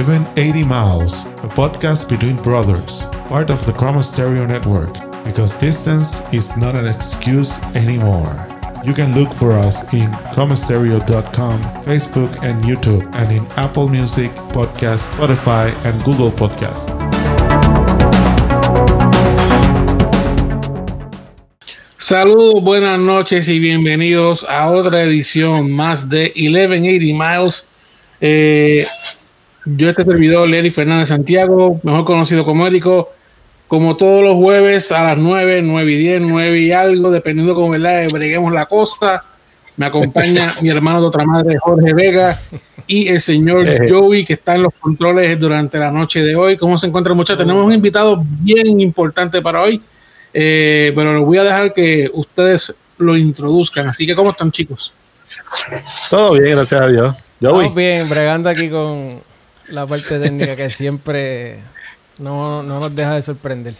[0.00, 6.56] 1180 Miles, a podcast between brothers, part of the Chroma Stereo Network, because distance is
[6.56, 8.32] not an excuse anymore.
[8.82, 15.10] You can look for us in chromastereo.com, Facebook, and YouTube, and in Apple Music, Podcast,
[15.10, 16.88] Spotify, and Google Podcast.
[21.98, 27.66] Saludos, buenas noches y bienvenidos a otra edición más de 1180 Miles.
[28.22, 28.86] Eh,
[29.64, 33.10] yo este servidor, Lery Fernández Santiago, mejor conocido como Érico,
[33.68, 37.70] como todos los jueves a las 9, 9 y 10, 9 y algo, dependiendo cómo
[37.70, 38.08] ¿verdad?
[38.10, 39.24] breguemos la cosa.
[39.76, 42.38] Me acompaña mi hermano de otra madre, Jorge Vega,
[42.86, 46.56] y el señor Joey, que está en los controles durante la noche de hoy.
[46.56, 47.38] ¿Cómo se encuentra, muchachos?
[47.38, 49.80] Tenemos un invitado bien importante para hoy,
[50.34, 53.86] eh, pero les voy a dejar que ustedes lo introduzcan.
[53.86, 54.92] Así que, ¿cómo están, chicos?
[56.10, 57.16] Todo bien, gracias a Dios.
[57.40, 57.52] Joey.
[57.52, 59.29] Estamos bien, bregando aquí con
[59.70, 61.58] la parte técnica que siempre
[62.18, 63.74] no, no nos deja de sorprender.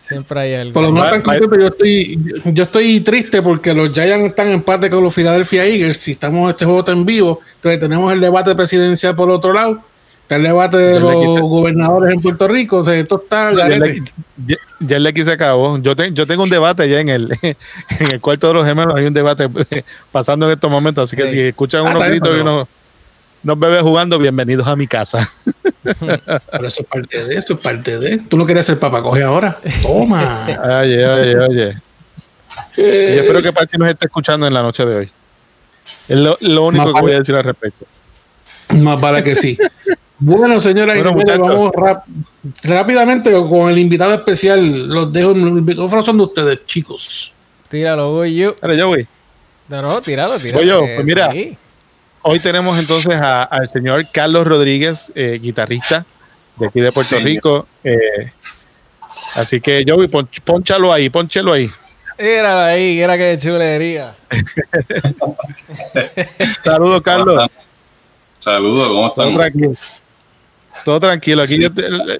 [0.00, 0.72] Siempre, hay algo.
[0.72, 5.04] Por lo menos yo estoy, yo estoy triste porque los Giants están en empate con
[5.04, 5.98] los Philadelphia Eagles.
[5.98, 9.82] Si estamos este juego en vivo, entonces tenemos el debate presidencial por otro lado.
[10.22, 12.78] Está el debate de los gobernadores en Puerto Rico.
[12.78, 13.52] O sea, esto está.
[13.52, 15.78] Ya, ya, el X se acabó.
[15.78, 17.56] Yo, yo tengo un debate ya en el, en
[18.12, 18.94] el cuarto de los gemelos.
[18.96, 19.48] Hay un debate
[20.12, 21.08] pasando en estos momentos.
[21.08, 22.68] Así que si escuchan unos ah, gritos y unos
[23.42, 25.30] nos bebés jugando, bienvenidos a mi casa.
[25.82, 28.18] Pero eso es parte de eso, es parte de.
[28.18, 29.56] Tú no quieres ser papá, coge ahora.
[29.82, 30.46] Toma.
[30.80, 31.82] Oye, oye, oye.
[32.76, 35.10] yo espero que Pachi nos esté escuchando en la noche de hoy.
[36.08, 37.86] Es lo, único que voy a decir al respecto.
[38.76, 39.56] Más para que sí.
[40.18, 40.94] Bueno, señora,
[41.38, 41.72] vamos
[42.62, 44.88] rápidamente con el invitado especial.
[44.88, 47.32] Los dejo, el micrófono son de ustedes, chicos.
[47.68, 48.56] Tíralo, voy yo.
[48.60, 49.06] Dale, yo voy.
[49.68, 50.58] No, no, tíralo, tíralo.
[50.58, 51.30] Voy yo, pues mira.
[52.22, 56.04] Hoy tenemos entonces al señor Carlos Rodríguez, eh, guitarrista
[56.56, 57.66] de aquí de Puerto Rico.
[57.82, 58.30] Eh,
[59.34, 61.70] así que yo pon, ponchalo ahí, ponchelo ahí.
[62.18, 64.14] Era ahí, era que chulería.
[66.60, 67.46] Saludos, Carlos.
[68.40, 69.24] Saludos, ¿cómo están?
[69.24, 69.74] Todo tranquilo.
[70.84, 71.42] Todo tranquilo.
[71.42, 71.58] Aquí,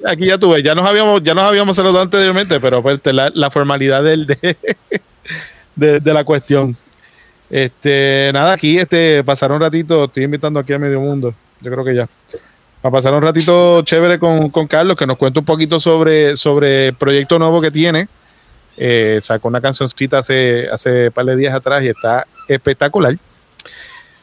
[0.07, 3.51] aquí ya tuve, ya nos habíamos, ya nos habíamos saludado anteriormente, pero pues, la, la
[3.51, 4.57] formalidad del, de,
[6.01, 6.79] de la cuestión.
[7.51, 11.85] Este, nada, aquí este, pasar un ratito, estoy invitando aquí a Medio Mundo, yo creo
[11.85, 12.09] que ya.
[12.83, 16.95] A pasar un ratito chévere con, Carlos, que nos cuente un poquito sobre, sobre el
[16.95, 18.09] proyecto nuevo que tiene.
[18.77, 23.19] Eh, sacó una cancioncita hace, hace un par de días atrás y está espectacular.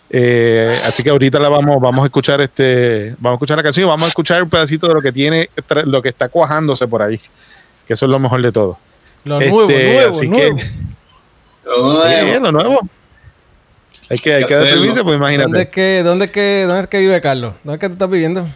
[0.10, 3.86] Eh, así que ahorita la vamos, vamos a escuchar este, vamos a escuchar la canción
[3.86, 5.50] y vamos a escuchar un pedacito de lo que tiene,
[5.86, 7.20] lo que está cuajándose por ahí.
[7.86, 8.80] Que eso es lo mejor de todo.
[9.24, 10.56] Lo nuevo, este, nuevo, así Que,
[12.40, 12.80] lo nuevo.
[14.10, 15.44] Hay que, hay que dar permiso, pues imagínate.
[15.44, 17.56] ¿Dónde es, que, dónde, es que, ¿Dónde es que vive Carlos?
[17.64, 18.48] ¿Dónde es que tú estás viviendo?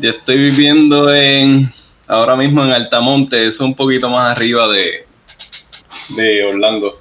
[0.00, 1.70] Yo estoy viviendo en
[2.06, 5.06] ahora mismo en Altamonte, eso es un poquito más arriba de,
[6.16, 7.00] de Orlando.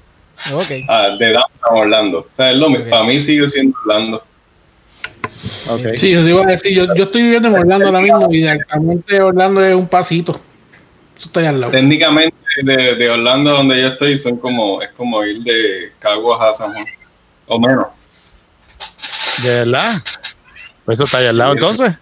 [0.54, 0.86] Okay.
[0.88, 2.20] Ah, de Downtown Orlando.
[2.20, 2.90] O sea, es lo mismo.
[2.90, 4.24] Para mí sigue siendo Orlando.
[5.70, 5.98] Okay.
[5.98, 8.50] Sí, yo iba a decir, yo, yo estoy viviendo en Orlando ahora mismo y de
[8.50, 10.40] Altamonte Orlando es un pasito.
[11.16, 11.72] Eso está al lado.
[11.72, 16.54] Técnicamente de, de, Orlando donde yo estoy son como, es como ir de Caguas a
[16.54, 16.86] San Juan,
[17.48, 17.88] o menos.
[19.42, 20.02] ¿De verdad?
[20.86, 21.94] Pues eso está ahí al lado entonces.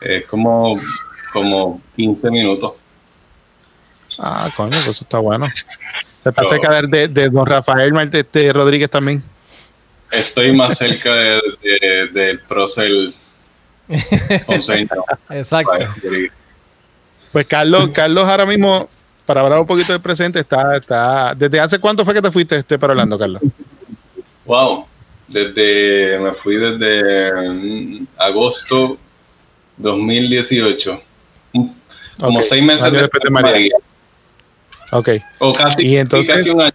[0.00, 0.80] Es como,
[1.32, 2.72] como 15 minutos.
[4.18, 5.46] Ah, coño, pues eso está bueno.
[6.22, 9.22] Se está cerca de, de, don Rafael este, Rodríguez también.
[10.10, 13.14] Estoy más cerca del de, de, Procel.
[15.30, 15.84] Exacto.
[17.32, 18.88] Pues Carlos, Carlos ahora mismo
[19.28, 21.34] para hablar un poquito del presente, está, está.
[21.34, 23.42] ¿Desde hace cuánto fue que te fuiste este, para Orlando, Carlos?
[24.46, 24.86] Wow,
[25.28, 26.18] desde.
[26.18, 28.96] Me fui desde mm, agosto
[29.76, 31.02] 2018.
[32.18, 33.74] Como seis meses después de María.
[34.92, 35.10] Ok.
[35.40, 36.72] O casi, y entonces, casi un año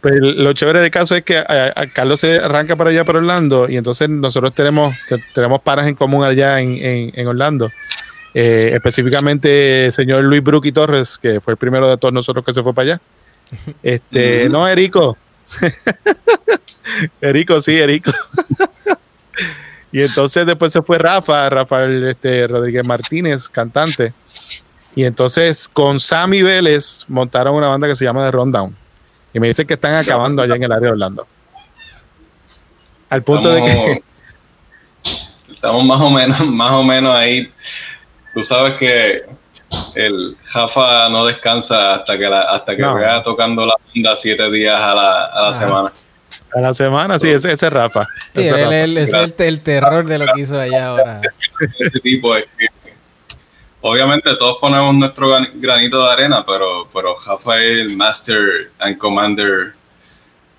[0.00, 3.68] Pues lo chévere del caso es que a, Carlos se arranca para allá, para Orlando,
[3.68, 4.94] y entonces nosotros tenemos,
[5.34, 7.68] tenemos paras en común allá en, en, en Orlando.
[8.36, 12.52] Eh, específicamente el señor Luis Bruki Torres, que fue el primero de todos nosotros que
[12.52, 13.00] se fue para allá.
[13.82, 15.16] Este, no, Erico.
[17.20, 18.10] Erico, sí, Erico.
[19.92, 24.12] y entonces después se fue Rafa, Rafael este, Rodríguez Martínez, cantante.
[24.96, 28.76] Y entonces con Sammy Vélez montaron una banda que se llama The Rundown.
[29.32, 31.26] Y me dicen que están acabando allá en el área de Orlando.
[33.10, 34.02] Al punto de que.
[35.54, 37.50] Estamos más o menos, más o menos ahí
[38.34, 39.22] Tú sabes que
[39.94, 44.94] el Jafa no descansa hasta que hasta que vaya tocando la banda siete días a
[44.94, 45.92] la, a la semana.
[46.54, 48.04] A la semana, sí, ese, ese es Rafa.
[48.34, 48.76] Sí, Ese es él, Rafa.
[48.84, 51.20] él- es el, el terror de lo que hizo allá ahora.
[51.80, 52.66] ese tipo es que
[53.80, 58.96] obviamente todos ponemos nuestro gran- granito de arena, pero, pero Rafa es el master and
[58.98, 59.74] commander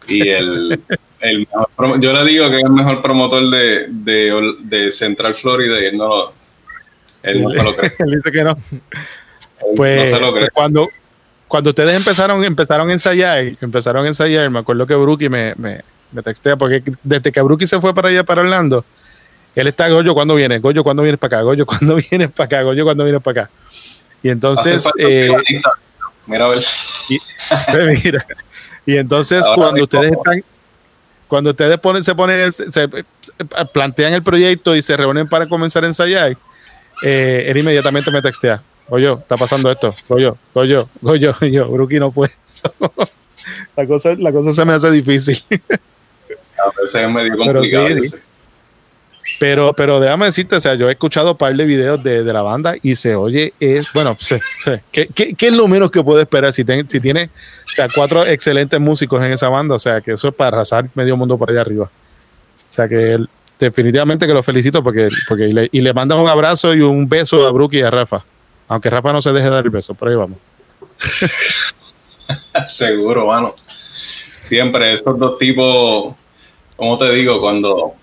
[0.08, 0.80] y el,
[1.22, 5.80] el mejor yo le digo que es el mejor promotor de, de, de Central Florida
[5.80, 6.34] y él no lo,
[7.26, 7.94] él no lo cree.
[8.00, 8.58] Él dice que no.
[9.76, 10.50] Pues, no se lo cree.
[10.52, 10.90] cuando,
[11.48, 15.82] cuando ustedes empezaron, empezaron a ensayar, empezaron a ensayar, me acuerdo que Brookie me, me,
[16.12, 18.84] me textea, porque desde que Brookie se fue para allá, para Orlando,
[19.56, 20.60] él está, Goyo, ¿cuándo viene?
[20.60, 21.44] Goyo, ¿cuándo vienes para acá?
[21.44, 22.62] Goyo, ¿cuándo vienes para acá?
[22.64, 23.52] Goyo, ¿cuándo vienes para acá?
[24.22, 25.32] Y entonces, eh.
[26.28, 26.64] Mira a ver.
[28.04, 28.26] mira,
[28.86, 30.44] y entonces Ahora cuando ustedes están,
[31.28, 32.90] cuando ustedes ponen, se ponen, se, se
[33.72, 36.36] plantean el proyecto y se reúnen para comenzar a ensayar,
[37.06, 38.62] eh, él inmediatamente me textea.
[38.88, 39.96] Goyo, está pasando esto.
[40.10, 42.34] Goyo, Goyo, Goyo, yo, Brookie no puede.
[43.76, 45.42] la, cosa, la cosa se me hace difícil.
[45.52, 47.88] A veces es medio Pero complicado.
[47.90, 48.18] yo sí.
[49.40, 52.32] Pero, pero déjame decirte, o sea, yo he escuchado un par de videos de, de
[52.34, 54.72] la banda y se oye, es, bueno, sí, sí.
[54.92, 57.26] ¿Qué, qué, qué es lo menos que puedo esperar si, ten- si tiene
[57.70, 59.76] o sea, cuatro excelentes músicos en esa banda?
[59.76, 61.86] O sea, que eso es para arrasar medio mundo por allá arriba.
[61.86, 63.18] O sea, que
[63.60, 67.08] definitivamente que lo felicito porque, porque y, le, y le mandas un abrazo y un
[67.08, 68.24] beso a Brookie y a Rafa.
[68.68, 70.38] Aunque Rafa no se deje dar el beso, por ahí vamos.
[72.66, 73.56] Seguro, mano.
[74.40, 76.16] Siempre esos dos tipos,
[76.76, 77.94] como te digo, cuando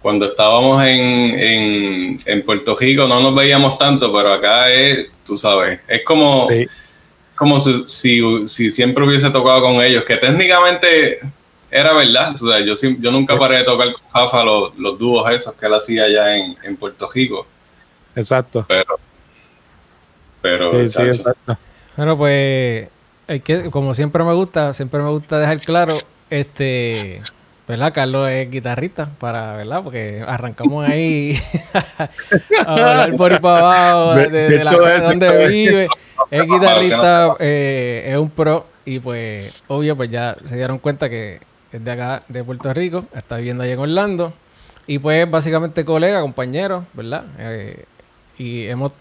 [0.00, 1.00] cuando estábamos en,
[1.40, 6.46] en, en Puerto Rico no nos veíamos tanto, pero acá es, tú sabes, es como,
[6.50, 6.66] Sí.
[7.34, 11.20] como si, si, si siempre hubiese tocado con ellos, que técnicamente
[11.76, 12.32] era verdad.
[12.34, 15.66] O sea, yo, yo nunca paré de tocar con Jafa los, los dúos esos que
[15.66, 17.46] él hacía allá en, en Puerto Rico,
[18.14, 18.64] Exacto.
[18.68, 18.98] pero,
[20.40, 21.58] pero Sí, sí, exacto.
[21.96, 22.88] Bueno, pues,
[23.26, 25.98] hay que, como siempre me gusta, siempre me gusta dejar claro,
[26.30, 27.22] este,
[27.66, 27.92] ¿verdad?
[27.92, 29.82] Carlos es guitarrista, para, ¿verdad?
[29.82, 31.36] Porque arrancamos ahí
[32.66, 35.88] a hablar por ahí para abajo, de, De- de de la eso, donde vive.
[36.30, 41.40] Es guitarrista, eh, es un pro, y pues, obvio, pues ya se dieron cuenta que
[41.76, 44.32] es de acá, de Puerto Rico, está viviendo allá en Orlando,
[44.86, 47.24] y pues básicamente colega, compañero, ¿verdad?
[47.38, 47.84] Eh,
[48.38, 48.92] y hemos,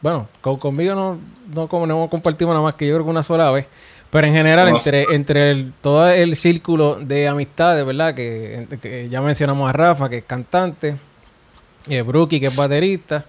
[0.00, 1.18] bueno, con- conmigo no,
[1.54, 3.66] no, como no compartimos nada más que yo creo que una sola vez,
[4.10, 8.14] pero en general No entre, entre el- todo el círculo de amistades, ¿verdad?
[8.14, 10.96] Que, que ya mencionamos a Rafa, que es cantante,
[11.88, 13.24] eh, Brookie, que es baterista,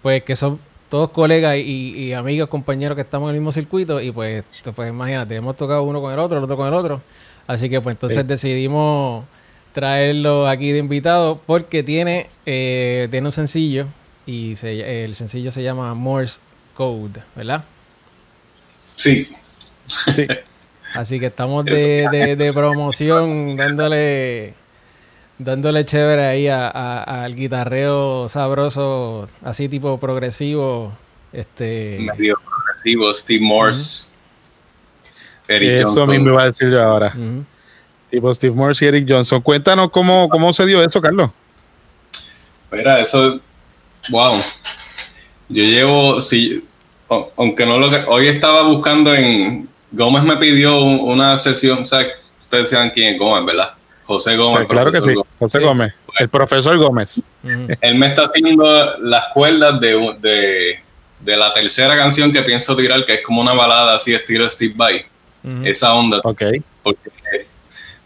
[0.00, 0.58] pues que son
[0.88, 4.42] todos colegas y, y amigos, compañeros que estamos en el mismo circuito y pues,
[4.74, 7.02] pues imagínate, hemos tocado uno con el otro, el otro con el otro,
[7.48, 8.26] así que pues entonces Sí.
[8.28, 9.24] decidimos
[9.72, 13.86] traerlo aquí de invitado porque tiene, eh, tiene un sencillo
[14.26, 16.40] y se- el sencillo se llama Morse
[16.74, 17.64] Code, ¿verdad?
[18.96, 19.28] sí,
[20.14, 20.26] Sí.
[20.94, 24.54] Así que estamos de, de- de promoción dándole
[25.38, 30.92] dándole chévere ahí a- a- al guitarreo sabroso, así tipo progresivo.
[31.32, 34.12] Este medio progresivo, Steve Morse.
[35.48, 36.10] Eric Eso Johnson.
[36.10, 37.14] mismo iba a decir yo ahora.
[38.10, 39.40] Tipo Steve Morse y Eric Johnson.
[39.42, 41.30] Cuéntanos cómo, cómo se dio eso, Carlos.
[42.70, 43.40] Mira, eso,
[44.10, 44.38] wow.
[45.48, 46.64] Yo llevo, si,
[47.36, 52.06] aunque no lo, hoy estaba buscando en, Gómez me pidió un- una sesión, o sea,
[52.40, 53.72] ustedes saben quién es Gómez, ¿verdad?
[54.04, 54.66] José Gómez.
[54.66, 55.14] Pues claro que sí.
[55.14, 55.26] Gómez.
[55.38, 55.64] José Sí.
[55.64, 55.94] Gómez.
[56.18, 57.22] El profesor Gómez.
[57.80, 60.78] Él me está haciendo las cuerdas de, un- de,
[61.20, 64.74] de la tercera canción que pienso tirar, que es como una balada así estilo Steve
[64.76, 65.06] Vai.
[65.64, 66.42] Esa onda, Ok.
[66.82, 67.10] porque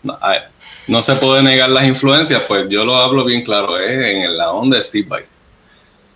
[0.02, 0.46] no, a-
[0.86, 4.52] no se puede negar las influencias, pues yo lo hablo bien claro, es en la
[4.52, 5.22] onda de Steve Vai.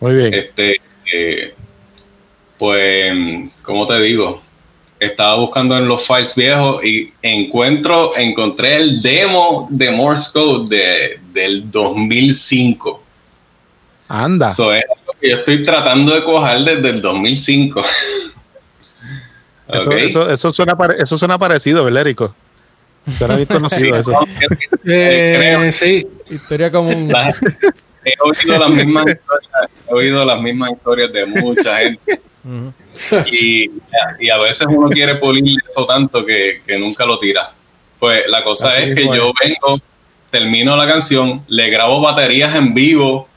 [0.01, 0.35] Muy bien.
[0.35, 0.81] Este,
[1.13, 1.55] eh,
[2.59, 3.13] pues,
[3.63, 4.43] como te digo,
[4.99, 11.21] estaba buscando en los files viejos y encuentro, encontré el demo de Morse Code de,
[11.33, 13.03] del 2005.
[14.09, 14.47] Anda.
[14.47, 17.83] Eso es lo que yo estoy tratando de coger desde el 2005.
[19.69, 22.35] Eso, eso, eso, suena pare- eso suena parecido, ¿verdad, Erico?
[23.13, 24.13] Suena bien conocido eso.
[24.89, 25.73] Eh, creo.
[25.73, 27.09] sí, Historia común.
[27.11, 27.35] La-
[28.05, 32.21] he oído las mismas historias, he oído las mismas historias de mucha gente.
[33.33, 33.69] Y,
[34.21, 37.51] y a veces uno quiere pulir eso tanto que, que nunca lo tira.
[37.99, 39.81] Pues la cosa Así es que yo vengo,
[40.31, 43.29] termino la canción, le grabo baterías en vivo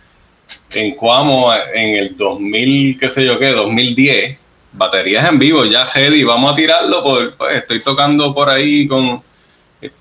[0.71, 4.37] en Cuamo en el 2000, qué sé yo qué, 2010.
[4.71, 7.03] Baterías en vivo, ya ready, vamos a tirarlo.
[7.03, 9.21] Por, pues estoy tocando por ahí con,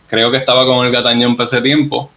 [0.07, 2.11] creo que estaba con el Gatañón para ese tiempo.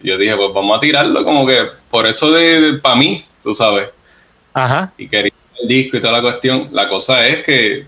[0.00, 3.88] Yo dije, pues vamos a tirarlo, como que por eso de, para mí, tú sabes
[4.52, 4.92] Ajá.
[4.98, 5.32] y quería
[5.62, 6.68] el disco y toda la cuestión.
[6.72, 7.86] La cosa es que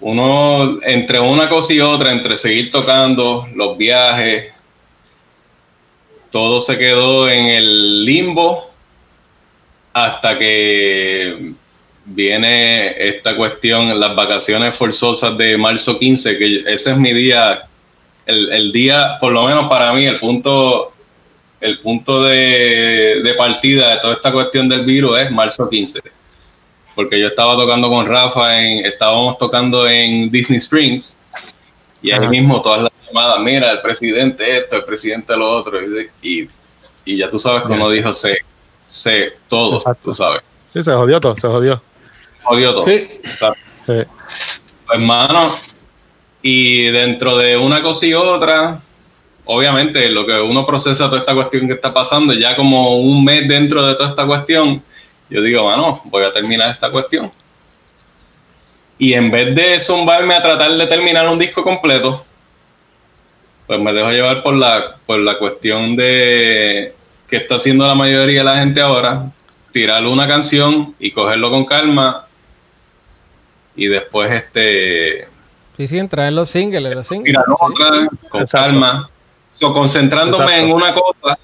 [0.00, 4.52] uno, entre una cosa y otra, entre seguir tocando, los viajes,
[6.30, 8.70] todo se quedó en el limbo
[9.92, 11.52] hasta que
[12.14, 17.62] viene esta cuestión, las vacaciones forzosas de marzo 15, que ese es mi día,
[18.26, 20.92] el, día, por lo menos para mí, el punto,
[21.60, 26.00] el punto de, de partida de toda esta cuestión del virus es marzo 15
[27.00, 31.16] porque yo estaba tocando con Rafa, en, estábamos tocando en Disney Springs,
[32.02, 35.78] y ahí mismo todas las llamadas, mira, el presidente esto, el presidente lo otro,
[36.22, 36.48] y,
[37.04, 38.38] y, ya tú sabes como dijo, sé,
[38.86, 40.42] sé todo, tú sabes.
[40.72, 41.82] Sí, se jodió todo, se jodió.
[42.42, 42.84] Jodió todo.
[42.84, 43.08] Sí.
[43.24, 43.60] Exacto.
[43.86, 44.02] Sí.
[44.92, 45.56] Hermano,
[46.42, 48.80] y dentro de una cosa y otra,
[49.44, 53.46] obviamente lo que uno procesa toda esta cuestión que está pasando, ya como un mes
[53.46, 54.82] dentro de toda esta cuestión,
[55.28, 57.30] yo digo, bueno, voy a terminar esta cuestión.
[58.98, 62.24] Y en vez de zumbarme a tratar de terminar un disco completo,
[63.66, 66.94] pues me dejo llevar por la, por la cuestión de
[67.28, 69.30] que está haciendo la mayoría de la gente ahora,
[69.72, 72.26] tirar una canción y cogerlo con calma
[73.80, 75.26] y después este...
[75.76, 77.32] Sí, sí, entrar en los singles, los singles.
[77.32, 79.10] Tirar otra con calma,
[79.58, 81.38] concentrándome en una cosa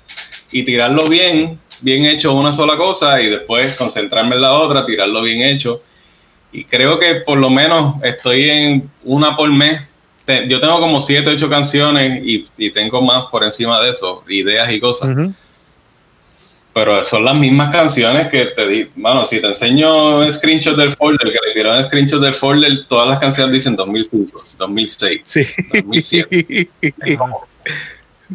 [0.51, 5.23] y tirarlo bien bien hecho una sola cosa y después concentrarme en la otra, tirarlo
[5.23, 5.83] bien hecho.
[6.53, 9.83] Y creo que por lo menos estoy en una por mes.
[10.49, 14.81] Yo tengo como siete, ocho canciones y, tengo más por encima de eso, ideas y
[14.81, 15.17] cosas.
[16.77, 18.91] Pero son las mismas canciones que te di.
[18.97, 23.09] Bueno, si te enseño un screenshot del folder, que le tiraron screenshot del folder, todas
[23.09, 25.47] las canciones dicen 2005, 2006, sí.
[25.73, 26.69] 2007.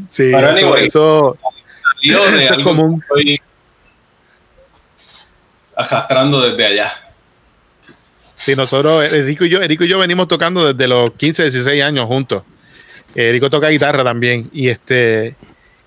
[0.07, 1.38] sí, Pero eso
[2.01, 3.00] eso es como un...
[3.00, 3.39] estoy
[5.75, 6.91] arrastrando desde allá.
[8.38, 12.07] Sí, nosotros, Erico y yo, Erico y yo venimos tocando desde los 15, 16 años
[12.07, 12.41] juntos.
[13.13, 14.50] Erico toca guitarra también.
[14.51, 15.36] Y este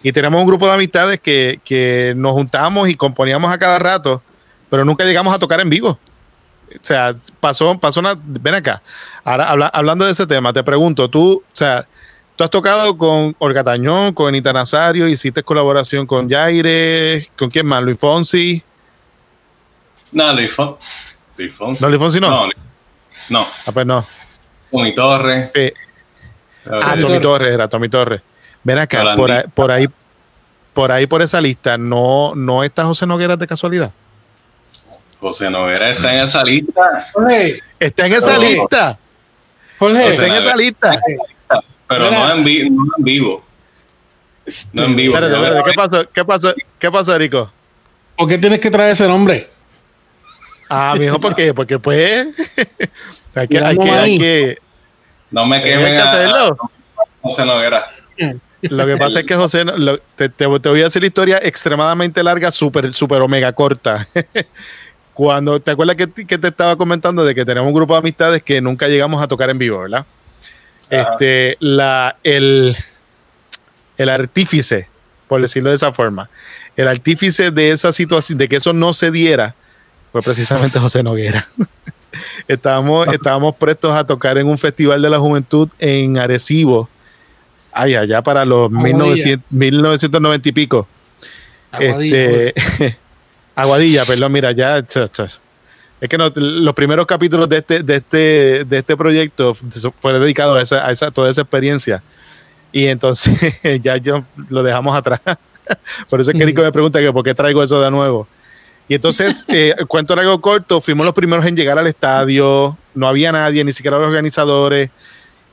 [0.04, 4.22] y tenemos un grupo de amistades que, que nos juntamos y componíamos a cada rato,
[4.70, 5.98] pero nunca llegamos a tocar en vivo.
[6.70, 8.14] O sea, pasó, pasó una.
[8.16, 8.82] Ven acá.
[9.24, 11.86] Ahora, hablando de ese tema, te pregunto, tú, o sea,
[12.36, 17.64] Tú has tocado con Olga Tañón, con Anita Nazario, hiciste colaboración con Jaire, ¿con quién
[17.64, 17.80] más?
[17.80, 18.60] Luis Fonsi.
[20.10, 21.82] No, Luis, Fonsi.
[21.82, 22.48] No, Luis Fonsi no.
[23.28, 23.46] No.
[23.64, 24.04] Ah, pues no.
[24.96, 25.50] Torres.
[26.66, 28.20] Ah, Tommy Torres era, Tommy Torres.
[28.64, 29.86] Ven acá, por ahí, por ahí,
[30.72, 33.92] por ahí, por esa lista, ¿no, no está José Noguera de casualidad?
[35.20, 37.06] José Noguera está en esa lista.
[37.78, 38.98] Está en esa lista.
[39.78, 41.00] Jorge, está en esa lista.
[41.86, 43.44] Pero no en, vivo, no en vivo.
[44.72, 45.14] No en vivo.
[45.14, 46.08] Espérate, espérate, ¿qué pasó?
[46.12, 46.54] ¿Qué pasó?
[46.78, 47.50] ¿Qué pasó, Erico?
[48.16, 49.48] ¿Por qué tienes que traer ese nombre?
[50.68, 51.52] Ah, mijo, ¿por qué?
[51.52, 52.26] Porque pues
[53.34, 54.58] hay que, hay que, hay que,
[55.30, 56.56] no me quemen hay que hacerlo.
[57.20, 57.86] José Noguera.
[58.70, 59.64] Lo que pasa es que José,
[60.16, 64.08] te, te, voy a hacer la historia extremadamente larga, súper, súper omega corta.
[65.14, 68.42] Cuando, ¿te acuerdas que, que, te estaba comentando de que tenemos un grupo de amistades
[68.42, 70.04] que nunca llegamos a tocar en vivo, ¿verdad?
[70.90, 72.76] este, la, el,
[73.96, 74.88] el artífice,
[75.28, 76.30] por decirlo de esa forma,
[76.76, 79.54] el artífice de esa situación, de que eso no se diera,
[80.12, 81.48] fue precisamente José Noguera.
[82.48, 86.88] estábamos, estábamos prestos a tocar en un festival de la juventud en Arecibo,
[87.74, 90.86] ay, allá para los 1990 y pico.
[91.70, 92.98] Aguadilla, este,
[93.54, 94.84] Aguadilla, perdón, mira, ya,
[96.00, 99.54] es que los primeros capítulos de este, de este, de este proyecto
[99.98, 102.02] fueron dedicados a, esa, a esa, toda esa experiencia.
[102.72, 103.38] Y entonces
[103.82, 105.20] ya yo lo dejamos atrás.
[106.10, 108.28] Por eso es que Rico me pregunta que por qué traigo eso de nuevo.
[108.86, 113.32] Y entonces, eh, cuento algo corto, fuimos los primeros en llegar al estadio, no había
[113.32, 114.90] nadie, ni siquiera los organizadores.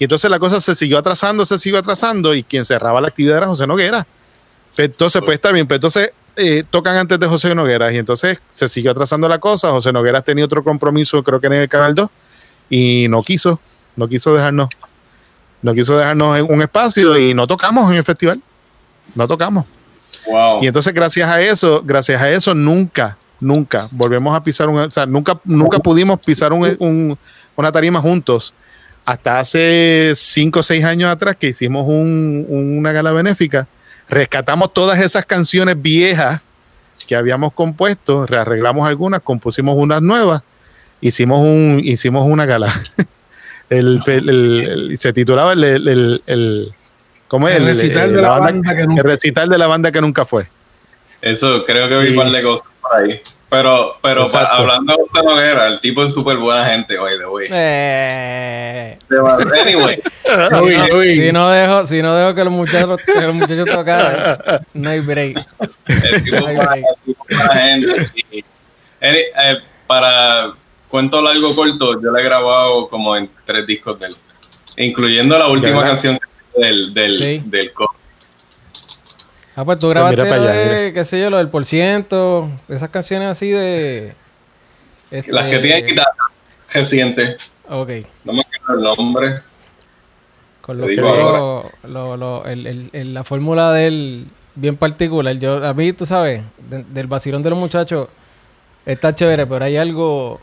[0.01, 3.37] Y entonces la cosa se siguió atrasando, se siguió atrasando, y quien cerraba la actividad
[3.37, 4.07] era José Noguera.
[4.75, 8.67] Entonces, pues está bien, pero entonces eh, tocan antes de José Noguera y entonces se
[8.67, 9.69] siguió atrasando la cosa.
[9.69, 12.09] José Noguera tenía otro compromiso, creo que en el Canal 2,
[12.71, 13.59] y no quiso,
[13.95, 14.69] no quiso dejarnos,
[15.61, 18.41] no quiso dejarnos en un espacio y no tocamos en el festival.
[19.13, 19.65] No tocamos.
[20.61, 24.89] Y entonces, gracias a eso, gracias a eso, nunca, nunca volvemos a pisar un, o
[24.89, 27.15] sea, nunca, nunca pudimos pisar un,
[27.55, 28.55] una tarima juntos.
[29.05, 33.67] Hasta hace cinco o seis años atrás que hicimos una gala benéfica
[34.11, 36.41] rescatamos todas esas canciones viejas
[37.07, 40.43] que habíamos compuesto, rearreglamos algunas, compusimos unas nuevas,
[40.99, 42.71] hicimos, un, hicimos una gala.
[43.69, 46.73] el, se titulaba el, el,
[47.27, 47.55] ¿cómo es?
[47.55, 50.47] El, recital de la, banda, que nunca, el recital de la banda que nunca fue.
[51.21, 53.21] Eso, creo que vi un par de cosas por ahí.
[53.51, 57.25] Pero, pero pa- hablando de José Noguera, el tipo es súper buena gente, oye, de
[57.25, 57.47] güey.
[57.51, 58.97] Eh,
[59.61, 60.01] Anyway,
[61.15, 64.37] si no dejo, si no dejo que los muchachos, que los muchachos tocaran,
[64.73, 65.37] no hay break.
[65.87, 66.77] el tipo es buena,
[67.53, 68.11] gente.
[68.31, 68.45] Y, eh,
[69.01, 70.53] eh, para
[70.87, 74.15] cuento largo corto, yo le he grabado como en tres discos de él,
[74.77, 76.17] incluyendo la última canción
[76.55, 77.43] del, del, Sí.
[77.47, 77.93] del co-
[79.55, 81.65] Ah, pues tú grabaste mira para lo allá, de, qué sé yo, lo del por
[81.65, 84.13] ciento, esas canciones así de...
[85.11, 86.11] este, Las que tienen guitarra
[86.73, 87.35] reciente,
[87.67, 87.89] Ok,
[88.23, 89.41] no me acuerdo el nombre.
[90.61, 95.35] con digo coros, lo, lo- el- el- el- la fórmula de él bien particular.
[95.37, 98.07] Yo, a mí, tú sabes, de- del vacilón de los muchachos,
[98.85, 100.39] está chévere, pero hay algo...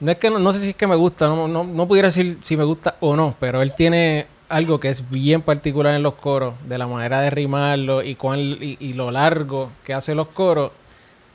[0.00, 2.08] No es que no, no sé si es que me gusta, no, no, no pudiera
[2.08, 6.02] decir si me gusta o no, pero él tiene algo que es bien particular en
[6.02, 10.14] los coros, de la manera de rimarlo y, cuán, y, y lo largo que hace
[10.14, 10.72] los coros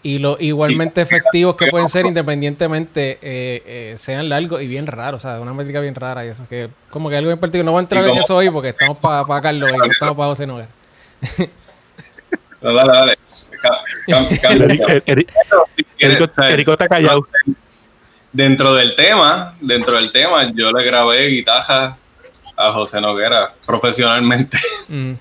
[0.04, 5.26] y lo igualmente efectivos que pueden ser independientemente eh, eh, sean largos y bien raros,
[5.26, 7.66] o sea, una métrica bien rara y eso, que como que algo bien particular.
[7.66, 10.30] No voy a entrar en eso hoy porque estamos para Carlos y no estamos para
[10.30, 10.70] José Noguera.
[12.62, 13.18] No, dale, dale.
[15.98, 17.28] Erico, Erico está callado.
[18.32, 21.98] Dentro del tema, dentro del tema, yo le grabé guitarra
[22.58, 24.58] a José Noguera profesionalmente.
[24.90, 25.16] Mm.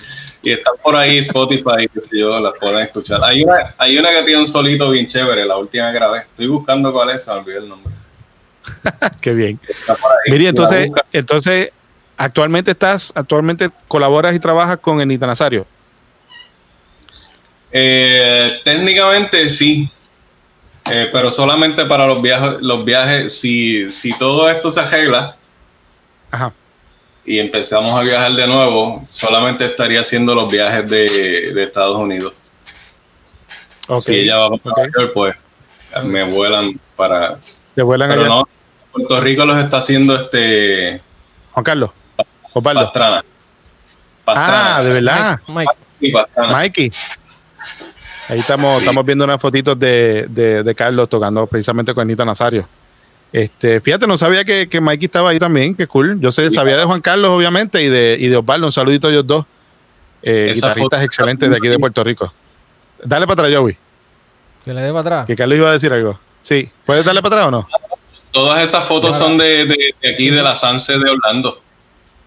[0.44, 3.18] Y están por ahí Spotify, que sé yo, las pueden escuchar.
[3.24, 6.18] Hay una, hay una que tiene un solito bien chévere, la última que grabé.
[6.20, 7.92] Estoy buscando cuál es, se me olvidó el nombre.
[9.20, 9.58] Qué bien.
[9.88, 9.98] La
[10.48, 11.70] entonces, entonces,
[12.16, 15.66] actualmente estás, actualmente colaboras y trabajas con Enita Nazario.
[17.72, 19.90] Eh, técnicamente sí,
[20.88, 22.60] Eh, pero solamente para los viajes.
[22.60, 25.36] Los viajes, si, si todo esto se arregla
[26.30, 26.52] Ajá.
[27.26, 32.32] Y empezamos a viajar de nuevo, solamente estaría haciendo los viajes de, de Estados Unidos.
[33.96, 34.76] Si ella va para Ok.
[34.76, 35.36] Nueva York, pues
[36.04, 37.38] me vuelan para.
[37.74, 38.28] Te vuelan Pero allá.
[38.30, 38.48] no,
[38.92, 41.00] Puerto Rico los está haciendo este
[41.52, 41.90] Juan Carlos.
[42.52, 42.82] Osvaldo.
[42.84, 43.24] Pastrana.
[44.24, 44.76] Pastrana.
[44.76, 45.40] Ah, de verdad.
[45.48, 46.24] Mike.
[46.52, 46.92] Mikey.
[48.28, 52.66] Ahí estamos, estamos viendo unas fotitos de, de, de Carlos tocando precisamente con Anita Nazario.
[53.32, 56.18] Este, fíjate, no sabía que, que Mikey estaba ahí también, qué cool.
[56.20, 58.66] Yo sé, sabía de Juan Carlos, obviamente, y de, y de Osvaldo.
[58.66, 59.44] Un saludito a ellos dos.
[60.22, 62.32] Eh, guitarristas excelentes de aquí de Puerto Rico.
[63.04, 63.76] Dale para atrás, Joey.
[64.64, 65.26] que le dé para atrás.
[65.26, 66.18] Que Carlos iba a decir algo.
[66.40, 66.70] Sí.
[66.84, 67.68] ¿Puedes darle para atrás o no?
[68.32, 71.60] Todas esas fotos son de, de- de aquí, de la Sanse de Orlando.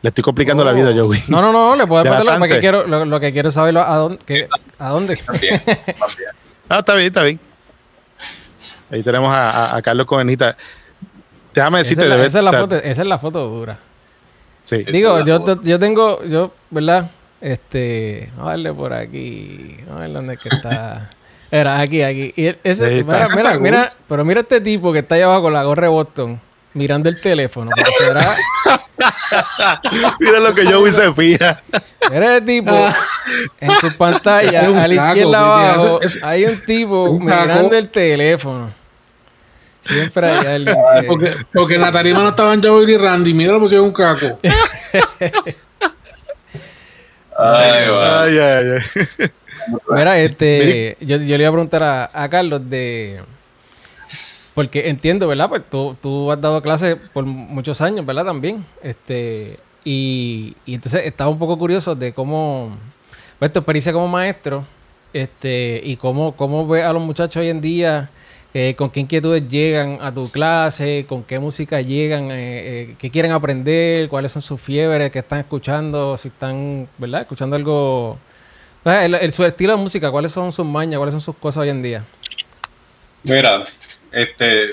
[0.01, 1.23] Le estoy complicando la vida, Joey.
[1.27, 3.77] No, no, no, le puedo dar para atrás quiero, lo, lo que quiero es saber
[3.77, 4.19] a dónde.
[4.25, 5.15] que- ¿A dónde?
[5.17, 5.79] También, también.
[6.69, 7.39] Ah, está bien, está bien.
[8.91, 10.19] Ahí tenemos a, a- a Carlos con
[11.53, 13.77] Déjame Esa decirte, es, la, debe- esa es la foto, esa es la foto dura.
[14.61, 14.83] Sí.
[14.91, 15.59] Digo, yo, foto.
[15.63, 17.09] yo tengo, yo, ¿verdad?
[17.41, 19.77] Este, vamos a darle por aquí.
[19.87, 21.09] Vamos a ver dónde es que está.
[21.51, 22.31] Era aquí, aquí.
[22.35, 25.63] Y el- ese, mira, mira, pero mira este tipo que está allá abajo con la
[25.63, 26.39] gorra de Boston,
[26.73, 27.71] mirando el teléfono.
[30.19, 31.61] Mira lo que Joey se fija.
[32.11, 32.71] mira ese tipo
[33.59, 38.71] en su pantalla, a la izquierda abajo, hay un tipo un mirando el teléfono.
[39.89, 43.33] Siempre hay alguien que- Porque, porque en la tarima no estaban Joey y Randy.
[43.33, 44.39] Mira, lo pusieron un caco.
[47.37, 47.83] Ay.
[47.89, 48.65] Ay, ay,
[49.19, 49.29] ay.
[49.89, 53.21] Mira, este, yo, yo le iba a preguntar a, a Carlos de...
[54.55, 55.47] Porque entiendo, ¿verdad?
[55.47, 58.25] Pues tú, tú has dado clases por muchos años, ¿verdad?
[58.25, 58.65] También.
[58.83, 62.75] Este, y, y entonces estaba un poco curioso de cómo,
[63.37, 64.65] pues tu experiencia como maestro,
[65.13, 68.09] este, y cómo, cómo ves a los muchachos hoy en día,
[68.53, 73.11] eh, con qué inquietudes llegan a tu clase, con qué música llegan, eh, eh, qué
[73.11, 77.21] quieren aprender, cuáles son sus fiebres, qué están escuchando, si están, ¿verdad?
[77.21, 78.17] Escuchando algo...
[78.85, 80.97] El, su estilo de música, ¿cuáles son sus mañas?
[80.97, 82.05] ¿Cuáles son sus cosas hoy en día?
[83.23, 83.65] Mira,
[84.11, 84.71] este,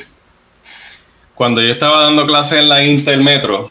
[1.34, 3.70] cuando yo estaba dando clases en la Intermetro,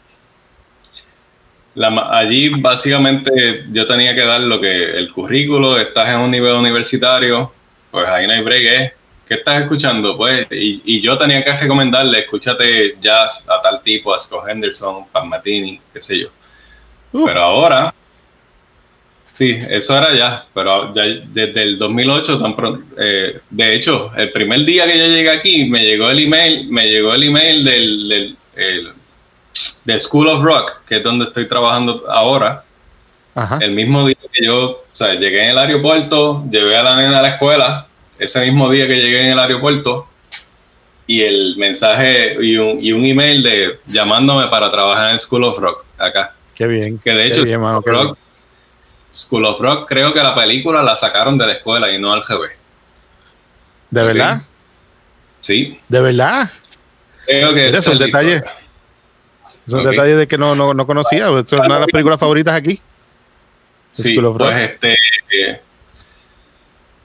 [1.74, 6.54] la allí básicamente yo tenía que dar lo que el currículo, estás en un nivel
[6.54, 7.52] universitario,
[7.90, 8.94] pues ahí no hay break.
[9.26, 10.16] ¿Qué estás escuchando?
[10.16, 15.06] Pues, y, y yo tenía que recomendarle, escúchate jazz a tal tipo, a Scott Henderson,
[15.10, 16.28] Pat Matini, qué sé yo.
[17.12, 17.92] Pero ahora,
[19.32, 24.30] sí, eso era ya, pero ya desde el 2008, tan pronto, eh, de hecho, el
[24.32, 28.08] primer día que yo llegué aquí, me llegó el email, me llegó el email del,
[28.08, 28.92] del el-
[29.84, 32.64] de School of Rock, que es donde estoy trabajando ahora,
[33.34, 33.58] Ajá.
[33.60, 37.18] el mismo día que yo, o sea, llegué en el aeropuerto, llevé a la nena
[37.20, 37.86] a la escuela,
[38.18, 40.08] ese mismo día que llegué en el aeropuerto,
[41.08, 45.58] y el mensaje y un, y un email de llamándome para trabajar en School of
[45.58, 46.34] Rock acá.
[46.54, 46.98] Qué bien.
[46.98, 48.18] Que de hecho, bien, mano, qué Rock-
[49.12, 52.22] School of Rock, creo que la película la sacaron de la escuela y no al
[52.22, 52.48] GB.
[53.90, 54.42] ¿De verdad?
[55.40, 55.78] Sí.
[55.88, 56.50] ¿De verdad?
[57.24, 58.42] Creo que Mira, es son el detalles.
[59.66, 59.86] Son Ok.
[59.86, 61.28] detalles de que no, no, no conocía.
[61.38, 62.80] Es una de las películas favoritas aquí.
[63.92, 64.58] Sí, School of pues Rock.
[64.60, 64.92] este.
[65.32, 65.60] eh,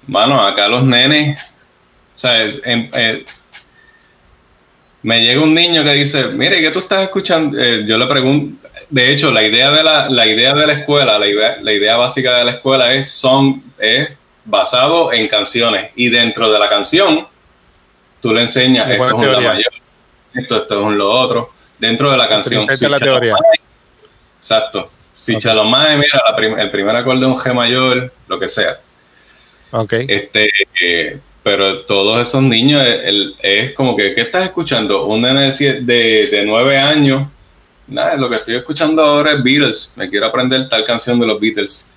[0.08, 1.38] mano, acá los nenes.
[2.16, 2.62] ¿Sabes?
[2.66, 3.26] En- eh,
[5.04, 7.58] me llega un niño que dice: Mire, ¿qué tú estás escuchando?
[7.60, 8.68] Eh, yo le pregunto.
[8.90, 11.96] De hecho, la idea de la, la idea de la escuela, la idea, la idea
[11.98, 15.92] básica de la escuela es son es basado en canciones.
[15.96, 17.26] Y dentro de la canción,
[18.22, 19.72] tú le enseñas esto es un la mayor,
[20.34, 21.52] esto, esto es un lo otro.
[21.80, 22.64] Dentro de la canción.
[22.70, 23.36] Esa es la Si teoría.
[24.38, 24.92] Exacto.
[25.16, 25.42] Si Ok.
[25.42, 28.80] Chalomae, mira, la prim- el primer acorde es un G mayor, lo que sea.
[29.72, 29.94] Ok.
[30.08, 30.50] Este,
[30.82, 35.06] eh, pero todos esos niños el- el- es como que, ¿qué estás escuchando?
[35.06, 37.28] Un nene de, de, de nueve años,
[37.88, 41.40] nada, lo que estoy escuchando ahora es Beatles, me quiero aprender tal canción de los
[41.40, 41.90] Beatles.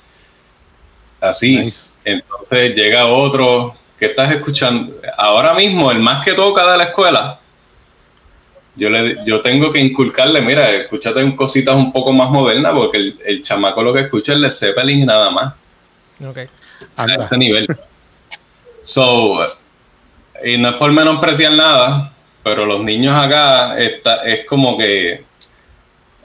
[1.21, 1.57] Así.
[1.59, 1.95] Nice.
[2.05, 5.01] Entonces llega otro, ¿qué estás escuchando?
[5.17, 7.41] Ahora mismo, el más que toca de la escuela,
[8.77, 13.21] yo, le, yo tengo que inculcarle, mira, escúchate cositas un poco más modernas, porque el,
[13.25, 15.55] el chamaco lo que escucha es Led Zeppelin y nada más
[16.97, 17.67] A ese nivel.
[18.83, 19.47] So,
[20.45, 25.25] y no es por menospreciar nada, pero los niños acá está, es como que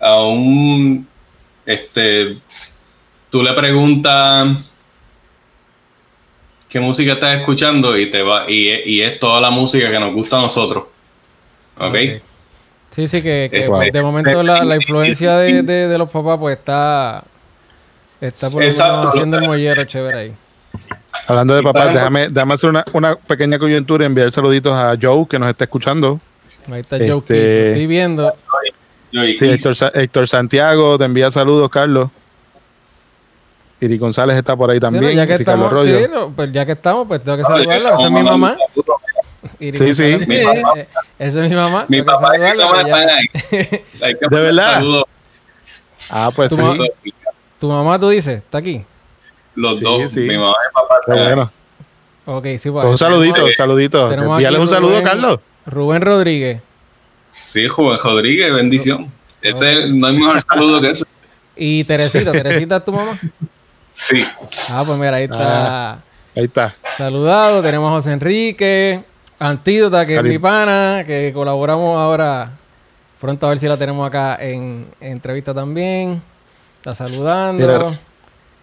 [0.01, 1.07] aún
[1.65, 2.37] este
[3.29, 4.57] tú le preguntas
[6.67, 9.99] qué música estás escuchando y te va y, es- y es toda la música que
[9.99, 10.85] nos gusta a nosotros.
[11.77, 11.95] ¿Ok?
[12.91, 16.37] Sí, sí, que, que, Es- de momento la, la influencia de, de, de los papás
[16.39, 17.23] pues está,
[18.19, 19.09] está por Exacto.
[19.09, 20.33] haciendo el mollero chévere ahí.
[21.29, 24.73] Hablando de papás, ¿Saben por- déjame, déjame hacer una, una pequeña coyuntura y enviar saluditos
[24.73, 26.19] a Joe, que nos está escuchando.
[26.71, 28.33] Ahí está Este- Joe Kiss, lo estoy viendo.
[29.11, 29.45] Sí.
[29.49, 32.09] Héctor, Héctor Santiago, te envía saludos, Carlos.
[33.81, 35.15] Iri González está por ahí Sí, no, también.
[35.15, 37.93] ya que estamos, sí, no, pues ya que estamos, pues tengo que saludarla.
[37.95, 38.57] Esa es mi mamá.
[39.59, 40.17] Iri Sí, sí.
[40.27, 40.87] Mi eh, eh,
[41.17, 41.85] Esa es mi mamá.
[41.87, 42.37] Mi papá mamá
[42.89, 44.83] pues que ¿De verdad?
[46.09, 46.61] Ah, pues Tu sí.
[46.61, 46.83] mamá-
[47.59, 48.83] Tu mamá, tú dices, está aquí.
[49.55, 50.21] Los Sí, dos, sí.
[50.21, 50.95] mi mamá y papá.
[51.01, 51.23] Están ahí.
[51.27, 51.51] bueno.
[52.25, 52.71] Ok, sí, pues.
[52.71, 54.11] Pues un saludito, un saludito.
[54.11, 55.39] Envíale un saludo, Rubén- Carlos.
[55.65, 56.61] Rubén Rodríguez.
[57.45, 59.11] Sí, Juven Rodríguez, bendición.
[59.41, 61.05] Ese, no hay mejor saludo que ese.
[61.55, 63.19] Y Teresita, Teresita es tu mamá.
[64.01, 64.23] Sí.
[64.69, 65.93] Ah, pues mira, ahí está.
[66.35, 66.75] Ahí está.
[66.97, 67.61] Saludado.
[67.61, 69.03] Tenemos a José Enrique,
[69.39, 72.51] Antídota, que es mi pana, que colaboramos ahora.
[73.19, 76.21] Pronto a ver si la tenemos acá en, en entrevista también.
[76.77, 77.65] Está saludando.
[77.67, 77.99] Mira.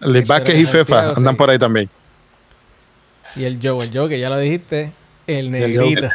[0.01, 1.39] Héctor Vázquez y Fefa andan sí.
[1.39, 1.89] por ahí también.
[3.35, 4.93] Y el Joe, el Joe, que ya lo dijiste.
[5.27, 6.09] El negrito.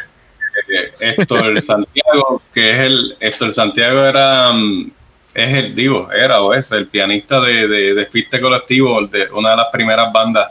[1.00, 3.16] Héctor Santiago, que es el.
[3.20, 4.52] Héctor Santiago era.
[4.52, 4.90] mm,
[5.34, 9.56] Es el, digo, era o es el pianista de, de Despiste Colectivo, de una de
[9.56, 10.48] las primeras bandas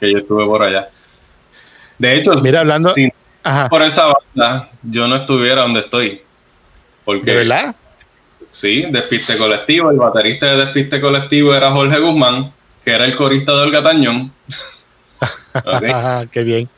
[0.00, 0.88] que yo estuve por allá.
[1.98, 3.12] De hecho, Mira, hablando- si no
[3.44, 3.68] Ajá.
[3.68, 6.22] por esa banda, yo no estuviera donde estoy.
[7.04, 7.74] Porque ¿De verdad?
[8.52, 9.90] Sí, Despiste Colectivo.
[9.90, 12.52] El baterista de Despiste Colectivo era Jorge Guzmán,
[12.84, 14.30] que era el corista de Olga Tañón.
[16.30, 16.68] Qué bien.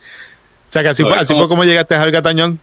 [0.66, 2.58] O sea que así, fue, así como- fue como llegaste a Olga Tañón.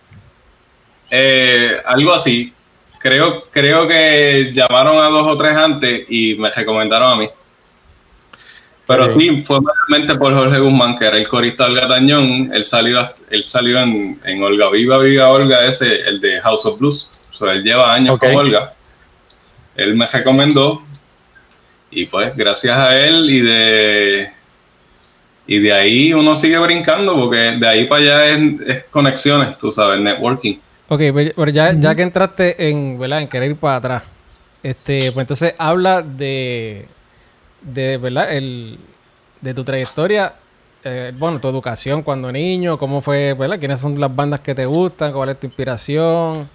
[1.10, 2.54] Eh, algo así.
[3.00, 7.30] Creo, creo que llamaron a dos o tres antes y me recomendaron a mí.
[8.88, 12.52] Pero sí, fue mayormente por Jorge Guzmán, que era el corista de Olga Tañón.
[12.54, 16.78] Él salió, él salió en, en Olga Viva, Viva Olga, ese, el de House of
[16.80, 17.08] Blues.
[17.32, 18.74] O sea, él lleva años con Olga.
[19.76, 20.84] Él me recomendó.
[21.90, 24.32] Y pues, gracias a él y de.
[25.48, 29.70] Y de ahí uno sigue brincando, porque de ahí para allá es, es conexiones, tú
[29.72, 30.58] sabes, networking.
[30.88, 33.22] Ok, pues, pero ya, ya que entraste en, ¿verdad?
[33.22, 34.04] en querer ir para atrás,
[34.62, 36.86] este, pues entonces habla de,
[37.62, 38.32] de ¿verdad?
[38.32, 38.78] El,
[39.42, 40.36] de tu trayectoria,
[40.84, 43.60] eh, bueno, tu educación cuando niño, cómo fue, ¿verdad?
[43.60, 45.14] ¿Quiénes son las bandas que te gustan?
[45.14, 46.50] ¿Cuál es tu inspiración?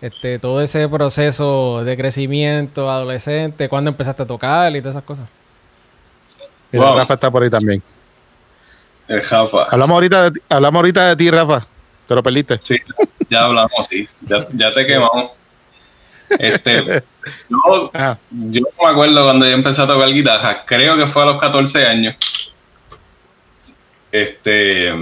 [0.00, 5.28] Este, todo ese proceso de crecimiento adolescente, cuándo empezaste a tocar y todas esas cosas.
[6.70, 6.96] Mira, Wow.
[6.98, 7.82] Rafa está por ahí también.
[9.08, 9.64] El Jafa.
[9.70, 11.66] Hablamos ahorita, de, hablamos ahorita de ti, Rafa.
[12.06, 12.60] Te lo perdiste.
[12.62, 12.76] Sí,
[13.30, 14.08] ya hablamos, sí.
[14.22, 15.30] Ya, ya te quemamos.
[16.38, 16.84] Este,
[17.48, 20.64] yo, Ah, yo me acuerdo cuando yo empecé a tocar guitarra.
[20.66, 22.16] Creo que fue a los 14 años.
[24.12, 24.92] Este.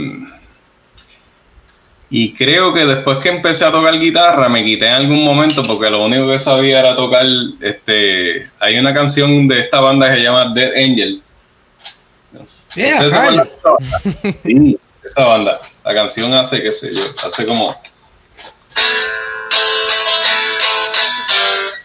[2.16, 5.90] Y creo que después que empecé a tocar guitarra, me quité en algún momento porque
[5.90, 7.26] lo único que sabía era tocar.
[7.60, 11.20] Este, hay una canción de esta banda que se llama Dead Angel.
[12.76, 13.40] Yeah, ¿Ustedes se rayo.
[13.42, 14.38] acuerdan de esa banda?
[14.44, 15.60] Sí, esa banda.
[15.84, 17.76] La canción hace, qué sé yo, hace como.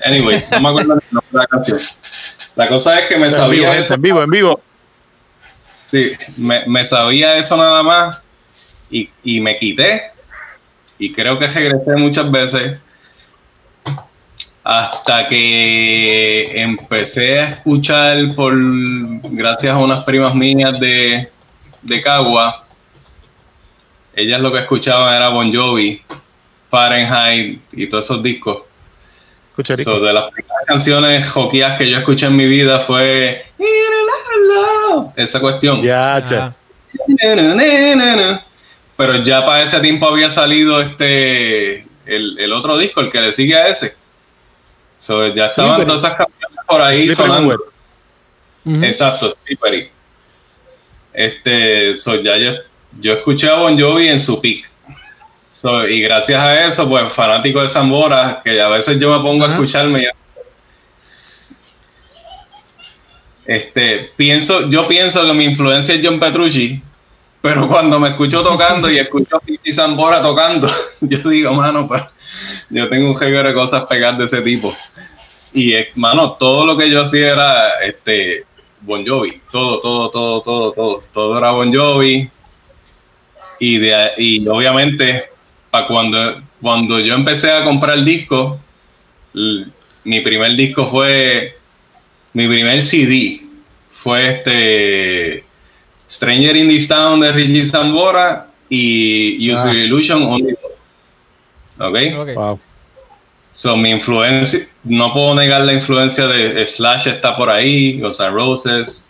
[0.05, 1.79] Anyway, no me acuerdo el nombre de la canción.
[2.55, 3.95] La cosa es que me en sabía eso.
[3.95, 4.61] en vivo, en vivo.
[5.85, 8.19] Sí, me, me sabía eso nada más
[8.91, 10.18] y, y me quité
[10.99, 12.77] y creo que regresé muchas veces
[14.63, 18.53] hasta que empecé a escuchar por
[19.31, 21.31] gracias a unas primas mías de,
[21.81, 22.65] de Cagua
[24.19, 26.01] ellas lo que escuchaban era Bon Jovi
[26.69, 28.63] Fahrenheit y todos esos discos.
[29.55, 33.45] So, de las primeras canciones joquías que yo escuché en mi vida fue
[35.15, 35.81] esa cuestión.
[35.81, 36.53] Ya
[38.99, 43.31] pero ya para ese tiempo había salido este el, el otro disco el que le
[43.31, 43.95] sigue a ese
[44.97, 47.57] So, ya estaban todas esas canciones por ahí sonando.
[48.65, 49.89] Exacto, Slippery.
[51.13, 52.55] Este, so, ya yo,
[52.99, 54.69] yo escuché a Bon Jovi en su pick.
[55.47, 59.45] So, y gracias a eso, pues fanático de Zambora, que a veces yo me pongo
[59.45, 60.09] a escucharme.
[63.45, 66.83] Este, pienso, yo pienso que mi influencia es John Petrucci,
[67.41, 70.69] pero cuando me escucho tocando y escucho a Piti Zambora tocando,
[71.01, 72.03] yo digo, mano, pues
[72.69, 74.75] yo tengo un jefe de cosas pegadas de ese tipo.
[75.53, 78.45] Y, hermano, todo lo que yo hacía era este
[78.81, 79.41] Bon Jovi.
[79.51, 81.03] Todo, todo, todo, todo, todo.
[81.11, 82.29] Todo era Bon Jovi.
[83.59, 85.29] Y, de, y obviamente,
[85.71, 88.59] para cuando, cuando yo empecé a comprar discos,
[90.03, 91.57] mi primer disco fue.
[92.33, 93.41] Mi primer CD
[93.91, 95.43] fue este.
[96.09, 99.73] Stranger in this Town de Richie Zambora y User ah.
[99.73, 100.57] Illusion Only.
[101.79, 102.35] ¿Ok?
[102.35, 102.59] Wow.
[103.51, 108.31] So, mi influencia, no puedo negar la influencia de Slash está por ahí, Guns N'
[108.31, 109.05] Roses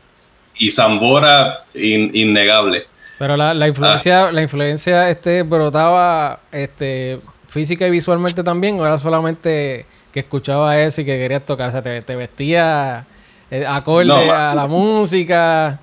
[0.58, 2.86] y Zambora, innegable.
[3.18, 4.32] Pero la, la influencia, ah.
[4.32, 11.02] la influencia este, brotaba este, física y visualmente también, o era solamente que escuchaba eso
[11.02, 13.06] y que querías tocar, o sea, te, te vestía
[13.52, 15.80] eh, acorde a la música.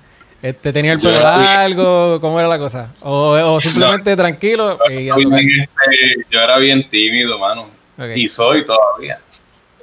[0.47, 2.21] Este, ¿Tenía el pelo largo?
[2.21, 2.93] ¿Cómo era la cosa?
[3.01, 4.79] ¿O, simplemente tranquilo?
[4.89, 7.69] yo era bien tímido, mano.
[8.15, 9.19] Y soy todavía.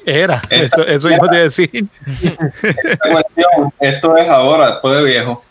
[0.07, 1.85] Era, eso, eso iba a decir.
[3.79, 5.45] esto es ahora, después de viejo.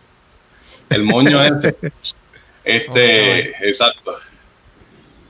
[0.89, 1.75] El moño ese.
[2.63, 4.15] Este, exacto.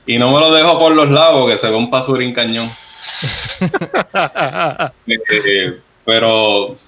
[0.06, 2.72] Y no me lo dejo por los lados, que se ve un pasurín cañón.
[5.06, 6.78] Eh, pero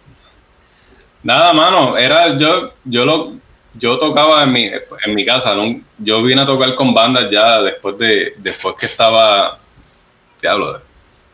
[1.26, 3.32] nada, mano, era yo, yo lo,
[3.74, 4.70] yo tocaba en mi,
[5.04, 5.80] en mi casa, ¿no?
[5.98, 9.58] yo vine a tocar con bandas ya después de, después que estaba
[10.40, 10.80] te hablo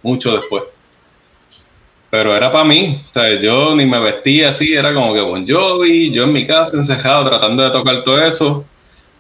[0.03, 0.65] mucho después.
[2.11, 5.47] Pero era para mí, o sea, yo ni me vestía así, era como que Bon
[5.49, 8.65] Jovi, yo en mi casa encejado tratando de tocar todo eso.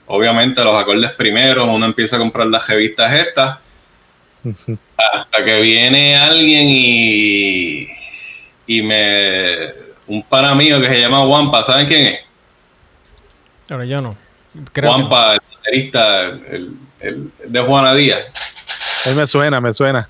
[0.06, 3.58] Obviamente los acordes primeros, uno empieza a comprar las revistas estas,
[4.96, 7.88] hasta que viene alguien y,
[8.66, 9.81] y me...
[10.12, 12.20] Un pana mío que se llama Wampa, ¿saben quién es?
[13.70, 14.14] Ahora yo no.
[14.82, 16.20] Wampa, el baterista
[16.50, 18.20] el, el, de Juana Díaz.
[19.06, 20.06] Él me suena, me suena.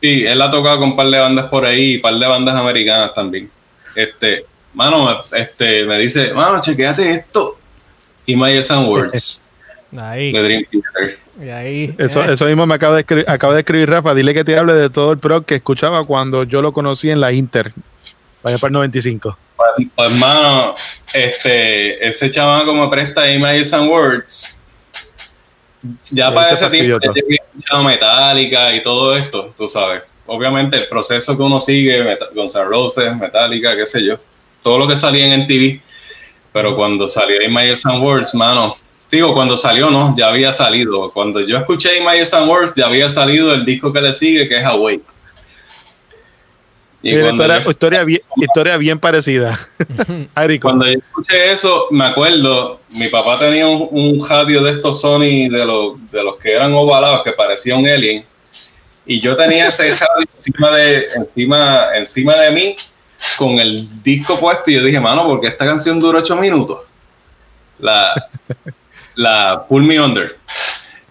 [0.00, 2.54] Sí, él ha tocado con un par de bandas por ahí, un par de bandas
[2.54, 3.50] americanas también.
[3.96, 7.58] Este, mano, este, me dice, mano, chequeate esto.
[8.26, 9.42] Y My and Words.
[9.98, 10.30] Ahí.
[10.30, 11.18] De Dream Theater.
[11.44, 14.14] Y ahí, eso, eso mismo me acaba de, escribir, acaba de escribir Rafa.
[14.14, 17.20] Dile que te hable de todo el pro que escuchaba cuando yo lo conocí en
[17.20, 17.72] la Inter.
[18.42, 19.38] Vaya para el 95.
[19.56, 20.74] Pues, pues mano,
[21.12, 24.60] este, ese chaval como presta My and Words
[26.10, 30.02] ya para ese tiempo había escuchado Metallica y todo esto, tú sabes.
[30.26, 34.18] Obviamente el proceso que uno sigue, Gonzalo Roses, Metallica, qué sé yo,
[34.62, 35.80] todo lo que salía en TV,
[36.52, 38.76] pero cuando salió My and Words, mano,
[39.10, 41.10] digo, cuando salió no, ya había salido.
[41.10, 44.58] Cuando yo escuché My and Words, ya había salido el disco que le sigue, que
[44.58, 45.02] es Awake.
[47.02, 49.58] Y historia, historia, bien, historia bien parecida.
[50.60, 55.64] cuando yo escuché eso, me acuerdo, mi papá tenía un, radio de estos Sony, de
[55.64, 58.26] los, de los que eran ovalados, que parecía un alien.
[59.06, 62.76] Y yo tenía ese radio encima de, encima, encima de mí,
[63.38, 66.80] con el disco puesto, y yo dije, mano, porque esta canción dura ocho minutos.
[67.78, 68.28] La,
[69.14, 70.36] la Pull Me Under.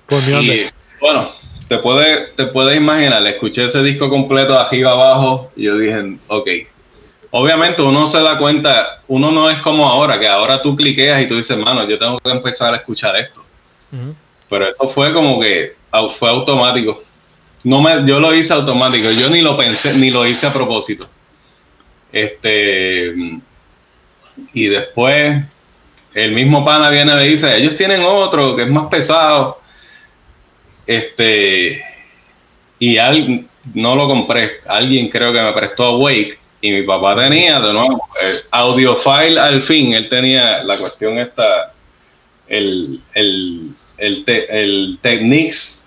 [0.06, 0.74] Pull Me Under.
[1.02, 1.28] bueno,
[1.70, 6.18] te puedes te puede imaginar, escuché ese disco completo de arriba abajo y yo dije,
[6.28, 6.50] ok.
[7.32, 11.28] Obviamente uno se da cuenta, uno no es como ahora, que ahora tú cliqueas y
[11.28, 13.46] tú dices, mano, yo tengo que empezar a escuchar esto.
[14.50, 15.76] Pero eso fue como que
[16.18, 17.04] fue automático.
[17.64, 21.08] No me, yo lo hice automático, yo ni lo pensé, ni lo hice a propósito.
[22.12, 23.14] Este,
[24.54, 25.44] y después
[26.16, 29.59] el mismo pana viene y me dice, ellos tienen otro que es más pesado
[30.90, 31.84] este,
[32.80, 34.62] y al, no lo compré.
[34.68, 39.62] Alguien creo que me prestó Wake y mi papá tenía de nuevo el Audiofile al
[39.62, 39.94] fin.
[39.94, 41.74] Él tenía la cuestión esta,
[42.48, 45.80] el, el, el, el Technics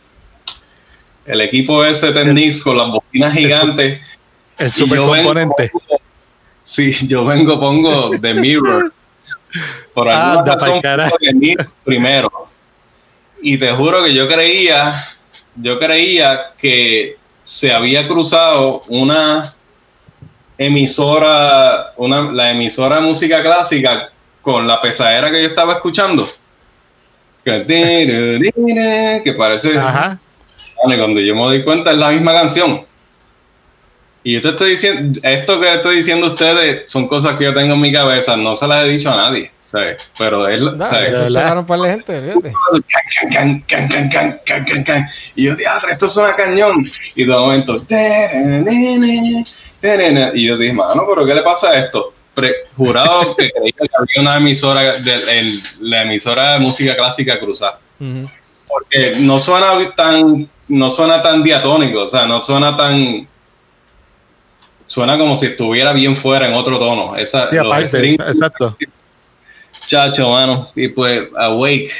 [1.26, 4.00] el equipo ese tenis con las bocinas gigantes.
[4.58, 5.72] El super componente.
[6.62, 8.92] sí, yo vengo, pongo The Mirror.
[9.94, 10.80] Por alguna Anda, razón,
[11.20, 12.41] The Mirror primero.
[13.42, 15.08] Y te juro que yo creía,
[15.56, 19.54] yo creía que se había cruzado una
[20.56, 26.30] emisora, una, la emisora de música clásica con la pesadera que yo estaba escuchando.
[27.44, 27.60] Que,
[29.36, 29.76] parece.
[29.76, 30.20] Ajá.
[30.76, 32.86] Cuando yo me doy cuenta es la misma canción.
[34.24, 37.54] Y yo te estoy diciendo, esto que estoy diciendo a ustedes son cosas que yo
[37.54, 39.96] tengo en mi cabeza, no se las he dicho a nadie, ¿sabes?
[40.16, 41.12] Pero No, ¿sabes?
[41.12, 41.28] ¿verdad?
[41.28, 42.52] tocaron para la gente, fíjate.
[42.88, 45.06] Can, can, can, can, can, can, can, can.
[45.34, 46.84] Y yo, diadre, esto suena cañón.
[47.16, 47.84] Y de momento,
[50.34, 52.14] y yo dije, mano, pero ¿qué le pasa a esto?
[52.34, 57.78] Pre- jurado que creía que había una emisora, de, la emisora de música clásica cruzada.
[58.68, 63.28] Porque no suena tan no suena tan diatónico, o sea, no suena tan
[64.92, 67.16] suena como si estuviera bien fuera en otro tono.
[67.16, 68.76] Esa, Sí, los aparte, strings, exacto.
[69.86, 71.90] chacho, mano, y pues Awake.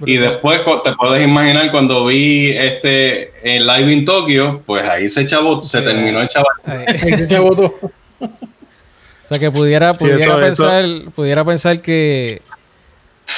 [0.00, 5.24] Y después te puedes imaginar cuando vi este en live in Tokio, pues ahí se
[5.26, 6.52] chavo, se terminó el chaval.
[6.64, 7.74] Ahí se chavó todo.
[9.24, 12.40] O sea que pudiera, Sí, pudiera eso- pensar, pudiera pensar que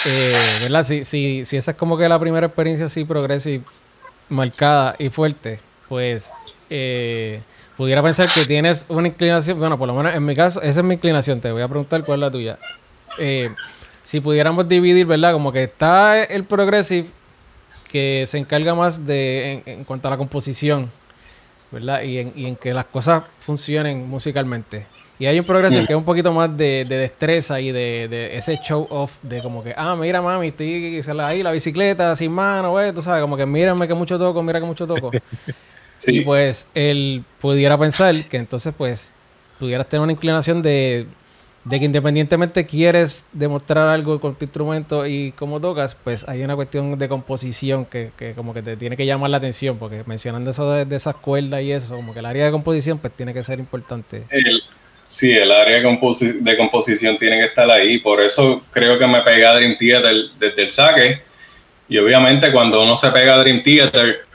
[0.05, 0.85] eh, ¿verdad?
[0.85, 3.65] Si, si, si esa es como que la primera experiencia así progresiva,
[4.29, 6.31] marcada y fuerte, pues
[6.69, 7.41] eh,
[7.79, 10.85] pudiera pensar que tienes una inclinación, bueno, por lo menos en mi caso, esa es
[10.85, 12.59] mi inclinación, te voy a preguntar cuál es la tuya.
[13.19, 13.51] Eh,
[14.03, 15.33] si pudiéramos dividir, ¿verdad?
[15.33, 17.07] Como que está el progressive
[17.91, 20.91] que se encarga más de en, en cuanto a la composición,
[21.71, 22.03] ¿verdad?
[22.03, 24.87] Y en, y en que las cosas funcionen musicalmente.
[25.21, 25.87] Y hay un progressive Mm.
[25.87, 29.41] que es un poquito más de, de destreza y de, de ese show off de
[29.41, 33.37] como que, ah, mira mami, estoy ahí la bicicleta sin mano, güey, tú sabes, como
[33.37, 35.11] que mírame que mucho toco, mira que mucho toco.
[35.99, 36.19] Sí.
[36.19, 39.13] Y pues él pudiera pensar que entonces pues
[39.59, 41.07] pudieras tener una inclinación de,
[41.65, 46.55] de que independientemente quieres demostrar algo con tu instrumento y cómo tocas, pues hay una
[46.55, 50.51] cuestión de composición que, que como que te tiene que llamar la atención, porque mencionando
[50.51, 53.35] eso de, de esas cuerdas y eso, como que el área de composición pues tiene
[53.35, 54.23] que ser importante.
[54.31, 54.63] El-
[55.09, 57.99] sí, el área de, composi- de composición tiene que estar ahí.
[57.99, 61.23] Por eso creo que me pegué a Dream Theater desde el saque.
[61.89, 64.28] Y obviamente cuando uno se pega a Dream Theater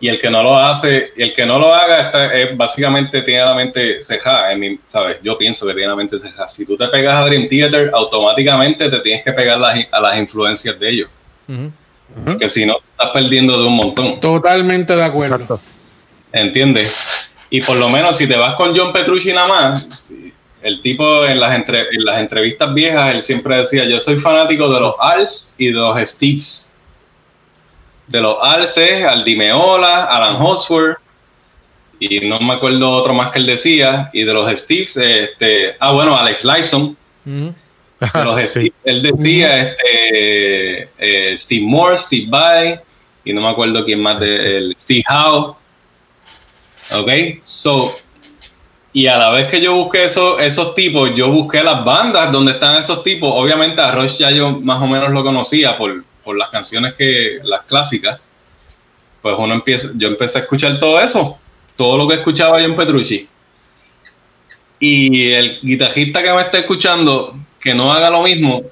[0.00, 3.22] y el que no lo hace, y el que no lo haga, está, es, básicamente
[3.22, 4.52] tiene la mente cejada.
[4.52, 5.18] En mi- ¿sabes?
[5.22, 6.46] Yo pienso que tiene la mente cejada.
[6.46, 10.16] Si tú te pegas a Dream Theater, automáticamente te tienes que pegar las- a las
[10.18, 11.08] influencias de ellos.
[11.48, 11.72] Ujú.
[12.24, 14.20] Porque si no, estás perdiendo de un montón.
[14.20, 15.34] Totalmente de acuerdo.
[15.34, 15.60] Exacto.
[16.32, 16.92] ¿Entiendes?
[17.50, 20.04] Y por lo menos si te vas con John Petrucci nada más,
[20.62, 24.68] el tipo en las, entre- en las entrevistas viejas, él siempre decía, yo soy fanático
[24.72, 26.67] de los Als y de los Steves.
[28.08, 30.98] De los Als es Aldi Meola, Alan Hosworth,
[32.00, 35.92] y no me acuerdo otro más que él decía, y de los Steves, este, ah
[35.92, 37.54] bueno, Alex Lifeson, de
[38.24, 38.46] los Sí.
[38.46, 42.80] Steves, él decía este, eh, Steve Moore, Steve Vai,
[43.24, 45.56] y no me acuerdo quién más de el Steve Howe.
[46.90, 47.10] Ok,
[47.44, 47.94] so,
[48.92, 52.52] y a la vez que yo busqué eso, esos tipos, yo busqué las bandas donde
[52.52, 53.30] están esos tipos.
[53.32, 57.38] Obviamente a Rush ya yo más o menos lo conocía por, por las canciones que,
[57.42, 58.20] las clásicas.
[59.22, 61.38] Pues uno empieza, yo empecé a escuchar todo eso,
[61.74, 63.26] todo lo que escuchaba John Petrucci.
[64.78, 68.62] Y el guitarrista que me está escuchando, que no haga lo mismo,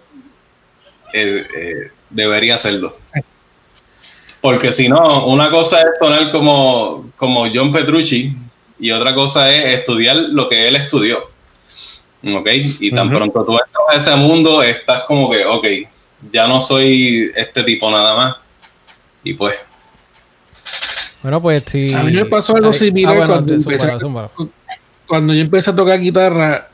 [1.14, 2.98] eh, eh, debería hacerlo.
[4.42, 8.36] Porque si no, una cosa es sonar como, como John Petrucci
[8.78, 11.30] y otra cosa es estudiar lo que él estudió.
[12.22, 12.50] ¿Ok?
[12.80, 15.66] Y tan pronto tú entras a ese mundo, estás como que, ok,
[16.30, 18.36] ya no soy este tipo nada más.
[19.24, 19.54] Y pues,
[21.22, 21.92] Bueno, pues sí.
[21.92, 24.30] A mí me pasó algo Ay, similar bueno, cuando empecé-.
[25.06, 26.68] Cuando yo empecé a tocar guitarra,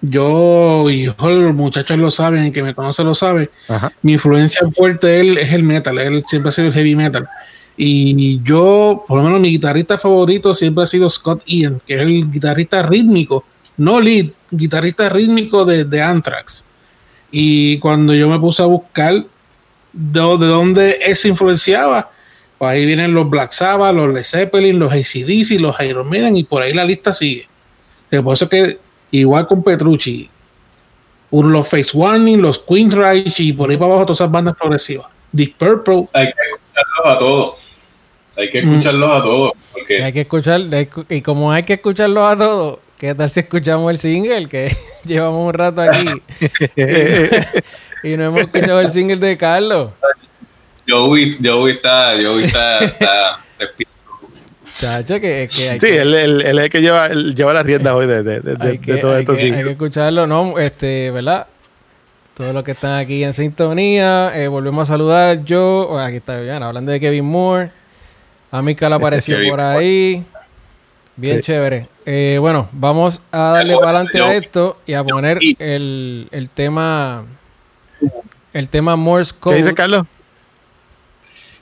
[0.00, 3.92] yo, y los muchachos lo saben, el que me conoce lo sabe, Ajá.
[4.02, 7.28] mi influencia fuerte de él es el metal, él siempre ha sido el heavy metal.
[7.76, 12.00] Y yo, por lo menos mi guitarrista favorito siempre ha sido Scott Ian, que es
[12.02, 13.44] el guitarrista rítmico,
[13.78, 16.64] no lead, guitarrista rítmico de, de Anthrax.
[17.36, 19.12] Y cuando yo me puse a buscar
[19.92, 22.08] de, de dónde él se influenciaba,
[22.58, 26.44] pues ahí vienen los Black Sabbath, los Led Zeppelin, los ACDC, los Iron Maiden, y
[26.44, 27.48] por ahí la lista sigue.
[28.08, 28.78] Que por eso que,
[29.10, 30.30] igual con Petrucci,
[31.28, 35.08] por los Face Warning, los Queensryche y por ahí para abajo todas esas bandas progresivas.
[35.32, 37.54] Deep Purple, hay que escucharlos a todos.
[38.36, 39.52] Hay que escucharlos a todos.
[39.72, 40.60] Porque Hay que escuchar,
[41.08, 44.48] y como hay que escucharlos a todos, ¿qué tal si escuchamos el single?
[44.48, 46.06] Que llevamos un rato aquí
[48.02, 49.90] y no hemos escuchado el single de Carlos.
[50.88, 53.38] Joey, Joey está, Joey está, está
[54.78, 57.52] Chacho, que, que hay Sí, que, él, él- él es el que lleva, él lleva
[57.54, 59.36] las riendas hoy de, de, de- de- hay que- de todo esto.
[59.36, 59.46] sí.
[59.52, 60.58] hay que escucharlo, ¿no?
[60.58, 61.46] Este, ¿verdad?
[62.36, 65.44] Todos los que están aquí en sintonía, eh, volvemos a saludar.
[65.44, 67.70] Yo, oh, aquí está Viviana, hablando de Kevin Moore.
[68.50, 70.24] A Mika le apareció por ahí.
[71.16, 71.42] Bien Sí.
[71.42, 71.88] chévere.
[72.06, 77.24] Eh, bueno, vamos a darle para adelante a esto y a poner el, el tema.
[78.52, 79.56] El tema Morse ¿Qué Code.
[79.56, 80.04] dice Carlos?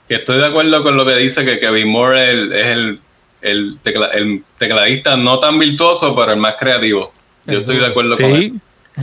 [0.07, 2.99] que estoy de acuerdo con lo que dice que Kevin Moore es el, es el,
[3.41, 7.13] el, tecla- el tecladista no tan virtuoso, pero el más creativo.
[7.45, 8.53] Yo estoy de acuerdo con él.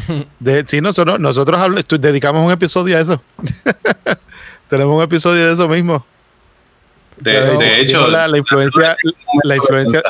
[0.07, 0.27] Sí.
[0.39, 3.21] De, sí, nosotros, nosotros habl- estu- dedicamos un episodio a eso.
[4.69, 6.05] Tenemos un episodio de eso mismo.
[7.17, 8.97] De, O sea, de hecho, la, la influencia,
[9.43, 10.03] la influencia.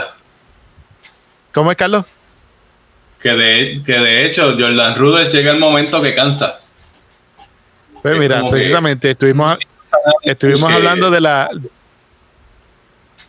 [1.53, 2.05] ¿Cómo es, Carlos?
[3.21, 6.61] que de, que de hecho Jordan Rudess llega el momento que cansa.
[8.01, 9.59] Pues Es mira, que- precisamente estuvimos,
[10.23, 11.51] estuvimos que- hablando de la.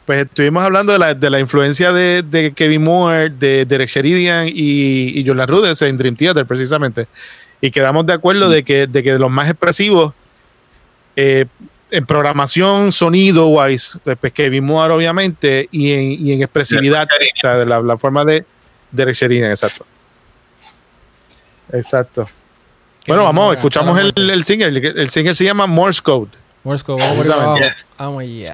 [0.05, 4.47] Pues estuvimos hablando de la, de la influencia de, de Kevin Moore, de Derek Sheridan
[4.47, 7.07] y, y Jordan Rudess en Dream Theater, precisamente.
[7.59, 10.13] Y quedamos de acuerdo de que, de que los más expresivos
[11.15, 11.45] eh,
[11.91, 17.39] en programación, sonido wise, pues, pues Kevin Moore, obviamente, y en, y en expresividad, o
[17.39, 18.45] sea, de la, la forma de
[18.91, 19.85] Derek Sheridan, exacto.
[21.71, 22.29] Exacto.
[23.07, 24.67] Bueno, vamos, Moore, escuchamos el, el single.
[24.67, 26.31] El, single se llama Morse Code.
[26.63, 27.59] Morse Code, vamos por.
[27.61, 27.87] Yes.
[27.97, 28.53] Vamos allá.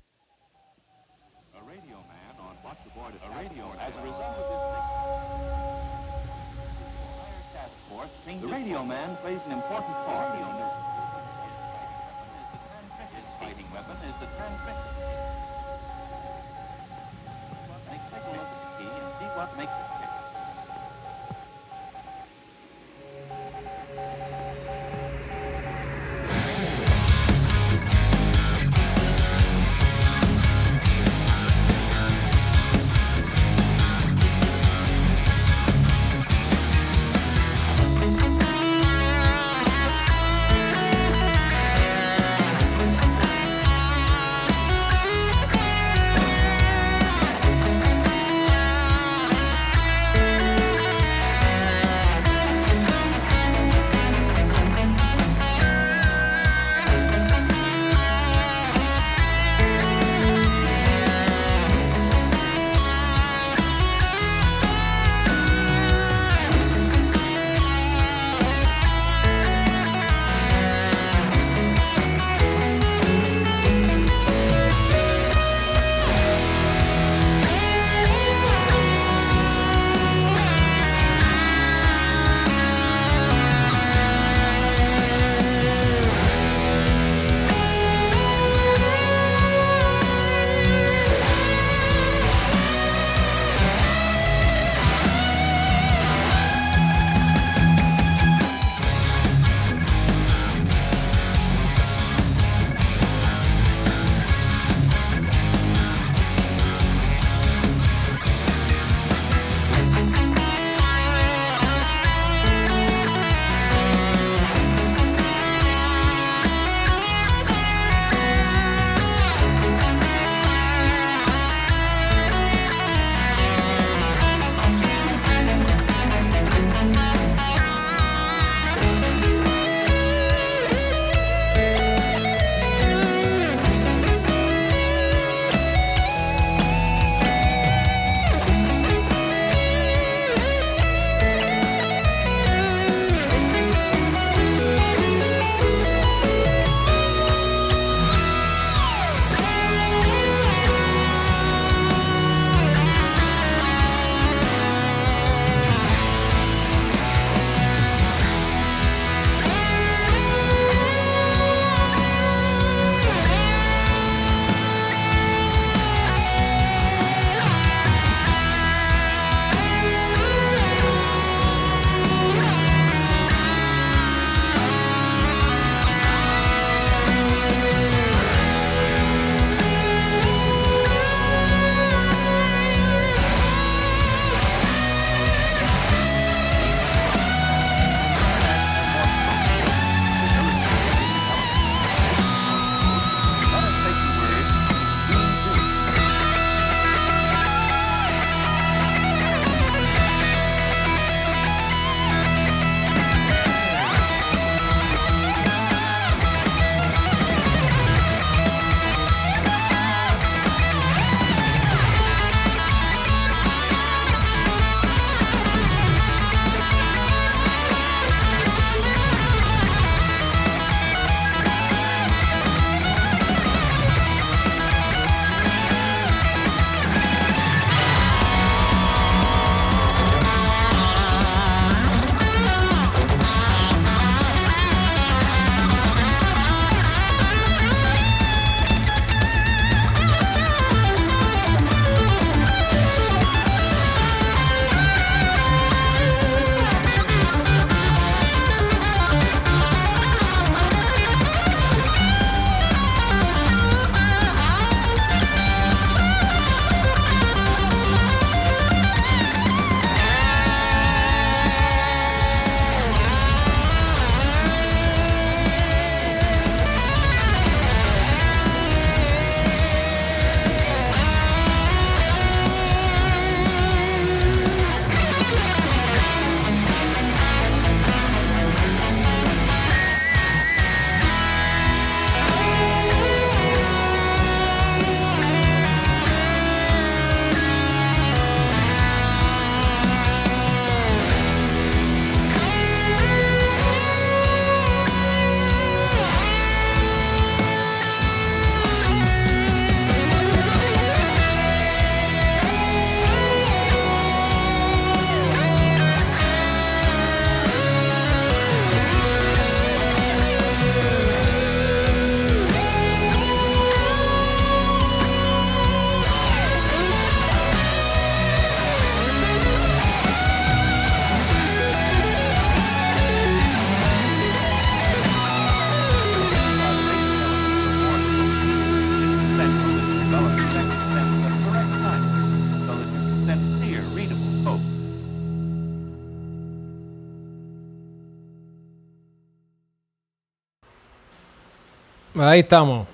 [342.37, 342.85] Ahí estamos.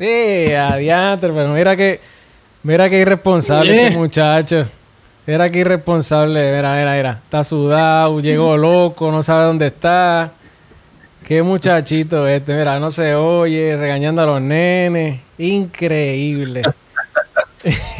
[0.00, 2.00] Eh, adiante, pero mira que,
[2.64, 4.68] mira que irresponsable este muchacho.
[5.24, 7.20] Mira que irresponsable, mira, mira, mira.
[7.22, 10.32] Está sudado, llegó loco, no sabe dónde está.
[11.24, 15.20] Qué muchachito este, mira, no se oye, regañando a los nenes.
[15.38, 16.62] Increíble.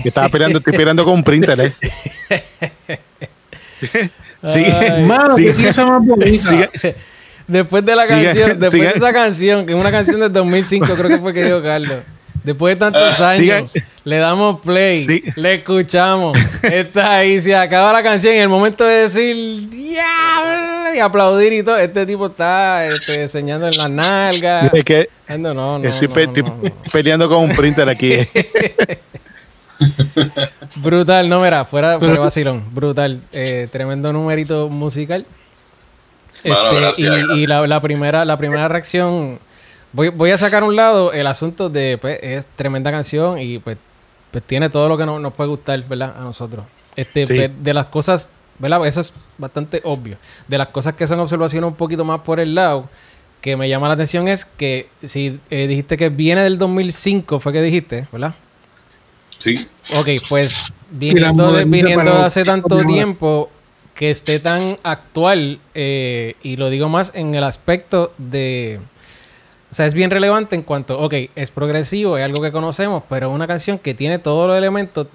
[0.03, 1.73] Que estaba peleando, estoy peleando con un printer, ¿eh?
[4.43, 5.05] sigue, Ay.
[5.05, 6.37] Mano, sigue, qué pieza más bonita.
[6.37, 6.97] sigue,
[7.49, 8.85] Después de la Sigue- canción, después sigue.
[8.85, 11.99] de esa canción, que es una canción del 2005, creo que fue que dijo Carlos.
[12.45, 13.85] Después de tantos años, Sigue.
[14.05, 15.25] le damos play, Sí.
[15.35, 16.37] le escuchamos.
[16.63, 21.53] Está ahí, se acaba la canción y en el momento de decir "Diablo", y aplaudir
[21.53, 24.71] y todo, este tipo está este, enseñando en las nalgas.
[24.73, 26.71] es que Ando, no, no, estoy, no, pe- no, estoy no, no.
[26.93, 28.13] peleando con un printer aquí.
[28.13, 28.29] ¿eh?
[30.77, 33.21] Brutal, no, mira, fuera, fuera vacilón, brutal.
[33.33, 35.27] Eh, tremendo numerito musical.
[36.45, 37.39] Bueno, Este, gracias, y gracias.
[37.39, 39.39] y la, la primera, la primera reacción,
[39.93, 43.59] voy, voy a sacar a un lado el asunto de, pues, es tremenda canción y
[43.59, 43.77] pues,
[44.31, 46.15] pues tiene todo lo que no- nos puede gustar, ¿verdad?
[46.19, 46.65] A nosotros.
[46.97, 47.35] Este, Sí.
[47.35, 48.29] pues, de las cosas,
[48.59, 48.87] ¿verdad?
[48.87, 50.19] Eso es bastante obvio.
[50.47, 52.89] De las cosas que son observaciones un poquito más por el lado,
[53.41, 57.53] que me llama la atención es que si eh, dijiste que viene del 2005, fue
[57.53, 58.35] que dijiste, ¿verdad?
[59.39, 59.69] Sí.
[59.95, 63.49] Ok, pues viniendo, de, viniendo de hace tanto tiempo
[63.99, 68.79] que esté tan actual, eh, y lo digo más en el aspecto de...
[69.71, 73.29] O sea, es bien relevante en cuanto, ok, es progresivo, es algo que conocemos, pero
[73.29, 75.09] es una canción que tiene todos los elementos,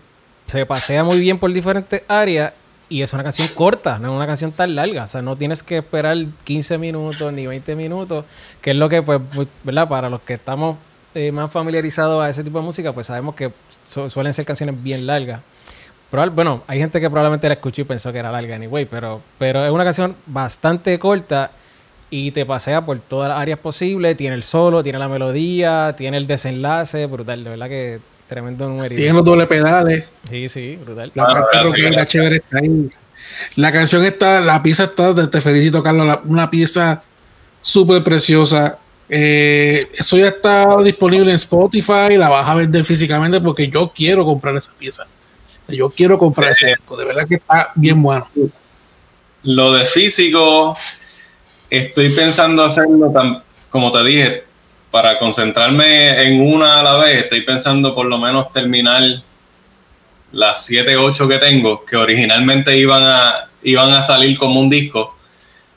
[0.48, 2.52] se pasea muy bien por diferentes áreas
[2.90, 5.06] y es una canción corta, no es una canción tan larga.
[5.06, 8.26] O sea, no tienes que esperar 15 minutos ni 20 minutos,
[8.62, 9.88] que es lo que, pues, mu- ¿verdad?
[9.88, 10.76] Para los que estamos
[11.16, 13.52] eh, más familiarizados a ese tipo de música, pues sabemos que
[13.86, 15.40] su- suelen ser canciones bien largas.
[16.14, 19.20] Probable- bueno, hay gente que probablemente la escuchó y pensó que era larga anyway, pero,
[19.39, 21.49] pero es una canción bastante corta
[22.11, 24.16] y te pasea por todas las áreas posibles.
[24.16, 28.99] Tiene el solo, tiene la melodía, tiene el desenlace, brutal, de verdad que tremendo numerito.
[28.99, 30.07] Tiene los doble pedales.
[30.30, 31.11] Sí, sí, brutal.
[31.16, 32.07] La Ah, parte rockera gracias.
[32.09, 32.89] chévere está ahí.
[33.55, 37.01] La canción está, la pieza está, te, te felicito, Carlos, la- una pieza
[37.64, 38.78] súper preciosa.
[39.09, 44.24] Eh, eso ya está disponible en Spotify, la vas a vender físicamente porque yo quiero
[44.26, 45.05] comprar esa pieza.
[45.76, 48.28] Yo quiero comprar ese disco, de verdad que está bien bueno.
[49.43, 50.78] Lo de físico,
[51.69, 54.43] estoy pensando hacerlo, tan, como te dije,
[54.91, 59.01] para concentrarme en una a la vez, estoy pensando por lo menos terminar
[60.32, 65.17] las 7, 8 que tengo, que originalmente iban a, iban a salir como un disco.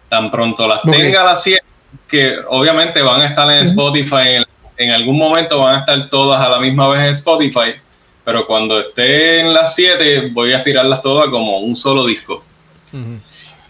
[0.08, 0.90] Tan pronto las Ok.
[0.92, 1.62] tenga las 7,
[2.06, 4.44] que obviamente van a estar en Spotify, en,
[4.76, 7.74] en algún momento van a estar todas a la misma vez en Spotify,
[8.26, 12.42] pero cuando esté en las 7 voy a tirarlas todas como un solo disco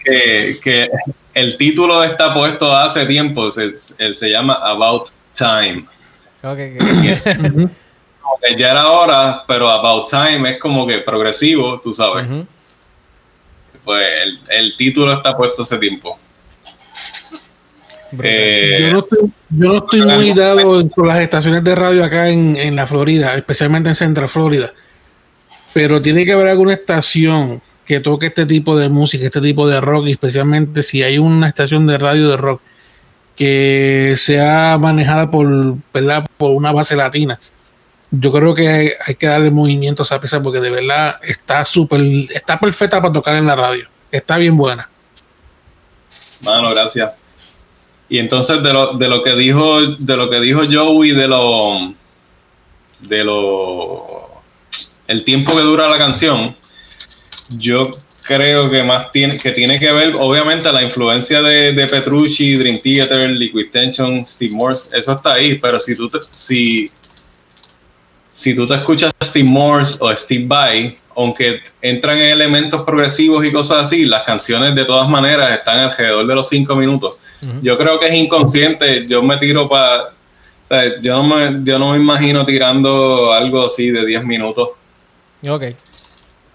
[0.02, 0.88] que, que
[1.34, 5.84] el título está puesto hace tiempo, se, se- llama About Time.
[6.42, 7.68] Ok, ok.
[8.22, 12.26] Como que ya era hora, pero About Time es como que progresivo, tú sabes.
[13.84, 16.18] Pues el, el título está puesto hace tiempo.
[18.22, 19.18] Eh, Yo no estoy,
[19.50, 23.34] yo no estoy muy dado con las estaciones de radio acá en, en la Florida,
[23.34, 24.72] especialmente en Central Florida.
[25.74, 29.80] Pero tiene que haber alguna estación que toque este tipo de música, este tipo de
[29.80, 32.60] rock, y especialmente si hay una estación de radio de rock
[33.36, 36.26] que sea manejada por, ¿verdad?
[36.36, 37.38] por una base latina.
[38.10, 41.64] Yo creo que hay, hay que darle movimiento a esa pieza porque de verdad está
[41.64, 42.00] súper,
[42.34, 43.88] está perfecta para tocar en la radio.
[44.10, 44.88] Está bien buena.
[46.40, 47.12] Mano, gracias.
[48.08, 51.94] Y entonces de lo, de lo que dijo, de lo que dijo Joey de lo
[53.00, 54.42] de lo
[55.06, 56.56] el tiempo que dura la canción,
[57.50, 57.90] yo
[58.22, 62.80] creo que más tiene que tiene que ver, obviamente, la influencia de, de Petrucci, Dream
[62.80, 66.90] Theater, Liquid Tension, Steve Morse, eso está ahí, pero si tú te, si
[68.30, 73.50] si tú te escuchas Steve Morse o Steve Vai, aunque entran en elementos progresivos y
[73.52, 77.18] cosas así, las canciones de todas maneras están alrededor de los cinco minutos.
[77.62, 80.10] Yo creo que es inconsciente, yo me tiro para...
[81.02, 84.70] yo, no me, yo no me imagino tirando algo así de 10 minutos,
[85.48, 85.62] Ok.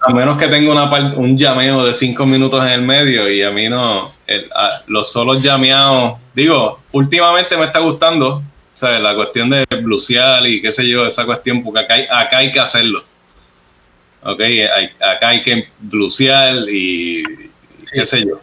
[0.01, 3.51] a menos que tenga una un llameo de 5 minutos en el medio y a
[3.51, 8.41] mí no, el- a- los solos llameados, digo, últimamente me está gustando,
[8.73, 8.99] ¿sabes?
[9.01, 12.51] La cuestión de blusear y qué sé yo, esa cuestión, porque acá hay, acá hay
[12.51, 13.01] que hacerlo.
[14.23, 17.23] Ok, hay- acá hay que blusear y,
[17.91, 18.39] qué sé yo.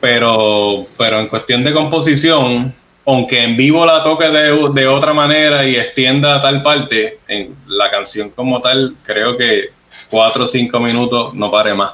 [0.00, 2.72] Pero, pero en cuestión de composición,
[3.06, 7.90] aunque en vivo la toque de, de otra manera y extienda tal parte, en la
[7.90, 9.70] canción como tal, creo que
[10.10, 11.92] cuatro o cinco minutos no pare más.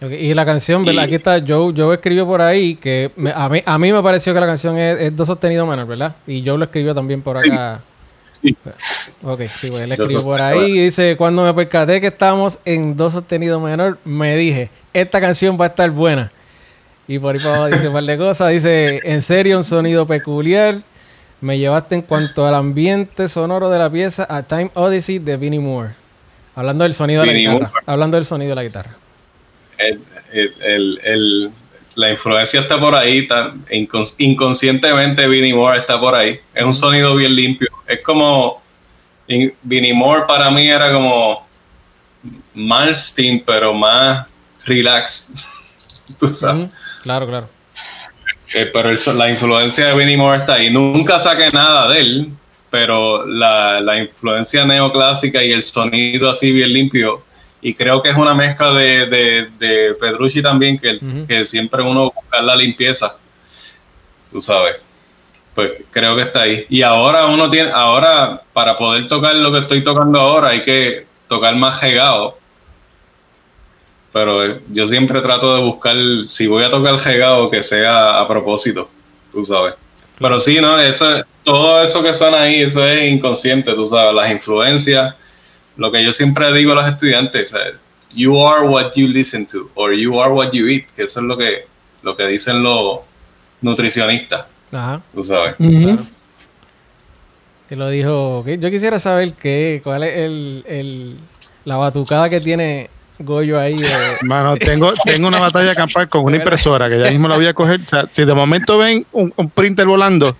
[0.00, 1.02] Y la canción, ¿verdad?
[1.02, 1.72] Y- Aquí está Joe.
[1.76, 4.76] Joe escribió por ahí que me- a, mí, a mí me pareció que la canción
[4.78, 6.16] es, es do sostenido menor, ¿verdad?
[6.26, 7.80] Y Joe lo escribió también por acá.
[7.84, 7.91] Sí.
[9.22, 12.96] Ok, sí, pues él escribió por ahí y dice, cuando me percaté que estábamos en
[12.96, 16.32] do sostenido menor, me dije, esta canción va a estar buena.
[17.08, 18.50] Y por ahí para abajo dice un par de cosas.
[18.50, 20.76] Dice, en serio, un sonido peculiar.
[21.40, 25.58] Me llevaste en cuanto al ambiente sonoro de la pieza a Time Odyssey de Vinnie
[25.60, 25.90] Moore.
[26.54, 27.58] Hablando del sonido de la guitarra.
[27.58, 27.72] Moore.
[27.86, 28.96] Hablando del sonido de la guitarra.
[29.78, 30.00] El-
[30.32, 31.50] el- el-
[31.94, 33.26] la influencia está por ahí,
[33.70, 36.38] incons- inconscientemente Vinnie Moore está por ahí.
[36.54, 37.68] Es un sonido bien limpio.
[37.86, 38.62] Es como
[39.28, 41.46] in- Vinnie Moore para mí era como
[42.54, 44.26] Malmsteen, pero más
[44.64, 45.32] relax.
[46.18, 46.74] Tú sabes.
[47.02, 47.48] Claro, claro.
[48.54, 50.70] Eh, pero el la influencia de Vinnie Moore está ahí.
[50.70, 52.28] Nunca saqué nada de él,
[52.70, 57.24] pero la, la influencia neoclásica y el sonido así bien limpio.
[57.64, 61.26] Y creo que es una mezcla de, de, de Petrucci también, que, Ujú.
[61.28, 63.16] que siempre uno busca la limpieza.
[64.30, 64.76] Tú sabes.
[65.54, 66.66] Pues creo que está ahí.
[66.68, 71.06] Y ahora uno tiene, ahora para poder tocar lo que estoy tocando ahora hay que
[71.28, 72.38] tocar más regado.
[74.12, 78.28] Pero eh, yo siempre trato de buscar, si voy a tocar regado, que sea a
[78.28, 78.90] propósito,
[79.30, 79.74] tú sabes.
[80.18, 80.78] Pero sí, ¿no?
[80.78, 85.14] Eso, todo eso que suena ahí, eso es inconsciente, tú sabes, las influencias.
[85.76, 87.74] Lo que yo siempre digo a los estudiantes, ¿sabes?
[88.14, 91.26] you are what you listen to, or you are what you eat, que eso es
[91.26, 91.66] lo que,
[92.02, 92.98] lo que dicen los
[93.62, 95.00] nutricionistas, Ajá.
[95.14, 95.54] tú sabes.
[97.68, 98.42] Que lo dijo.
[98.44, 101.16] que Yo quisiera saber qué, cuál es el, el-
[101.64, 103.76] la batucada que tiene Goyo ahí.
[103.76, 103.88] de-
[104.26, 107.54] Mano, tengo, tengo una batalla campal con una impresora que ya mismo la voy a
[107.54, 107.80] coger.
[107.80, 110.36] O sea, si de momento ven un, un printer volando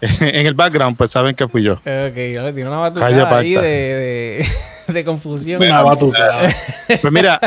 [0.20, 1.74] en el background, pues saben que fui yo.
[1.74, 1.82] Ok,
[2.14, 3.62] tiene una batucada ahí de, pacta.
[3.62, 4.46] de,
[4.88, 5.62] de confusión.
[5.62, 6.48] Una batuta.
[7.00, 7.38] Pues mira,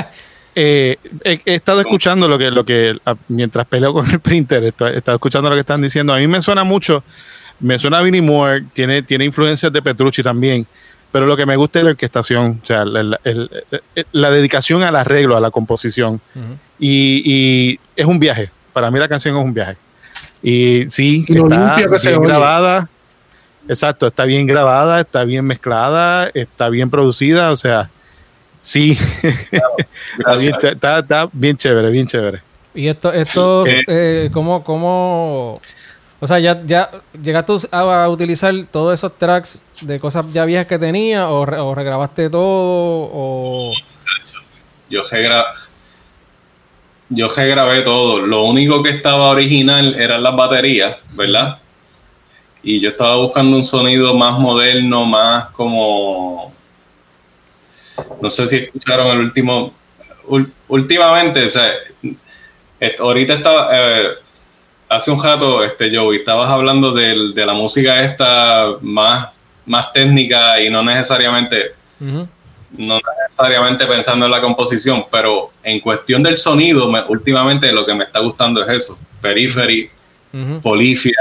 [0.55, 4.63] eh, he, he estado escuchando lo que, lo que a- mientras peleo con el printer,
[4.63, 6.13] he estado escuchando lo que están diciendo.
[6.13, 7.03] A mí me suena mucho,
[7.59, 10.65] me suena a Vinnie Moore, tiene, tiene influencias de Petrucci también,
[11.11, 13.49] pero lo que me gusta es la orquestación, o sea, la, la- el-
[13.95, 16.19] el- la dedicación al arreglo, a la composición.
[16.79, 19.77] Y, y es un viaje, para mí la canción es un viaje.
[20.41, 22.27] Y sí, Y está limpio que se bien oye.
[22.29, 22.89] grabada.
[23.67, 27.89] Exacto, está bien grabada, está bien mezclada, está bien producida, o sea,
[28.61, 28.97] sí,
[30.17, 32.41] está, bien, está- está bien chévere, bien chévere.
[32.73, 33.83] Y esto, esto, Eh.
[33.87, 35.61] eh, ¿cómo, cómo,
[36.19, 36.89] o sea, ya, ya
[37.21, 41.59] llegaste a, a utilizar todos esos tracks de cosas ya viejas que tenía o, re-
[41.59, 43.71] o regrabaste todo o,
[44.89, 45.45] Yo regra-
[47.09, 48.21] yo regrabé todo.
[48.21, 51.59] Lo único que estaba original eran las baterías, ¿verdad?
[52.61, 56.53] Y yo estaba buscando un sonido más moderno, más como.
[58.21, 59.73] No sé si escucharon el último.
[60.67, 61.71] últimamente, o sea,
[62.99, 63.69] ahorita estaba.
[63.73, 64.09] eh,
[64.89, 69.29] hace un rato, este, Joey, estabas hablando de la música esta más,
[69.65, 71.73] más técnica y no necesariamente.
[72.77, 77.93] No necesariamente pensando en la composición, pero en cuestión del sonido, me- últimamente lo que
[77.93, 79.89] me está gustando es eso, Periphery.
[80.61, 81.17] Polifia.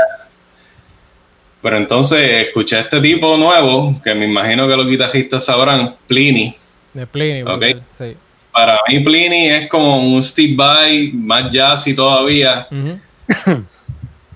[1.62, 6.54] Pero entonces escuché a este tipo nuevo, que me imagino que los guitarristas sabrán, Pliny.
[6.92, 7.48] de Pliny, Ok.
[7.58, 8.16] brutal, sí.
[8.52, 12.66] Para mí Pliny es como un Steve Vai, más jazzy todavía.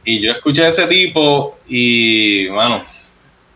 [0.04, 2.82] Y yo escuché a ese tipo y, bueno,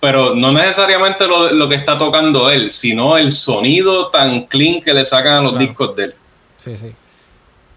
[0.07, 4.94] pero no necesariamente lo, lo que está tocando él, sino el sonido tan clean que
[4.94, 5.66] le sacan a los Claro.
[5.66, 6.14] discos de él.
[6.59, 6.92] Sí, sí.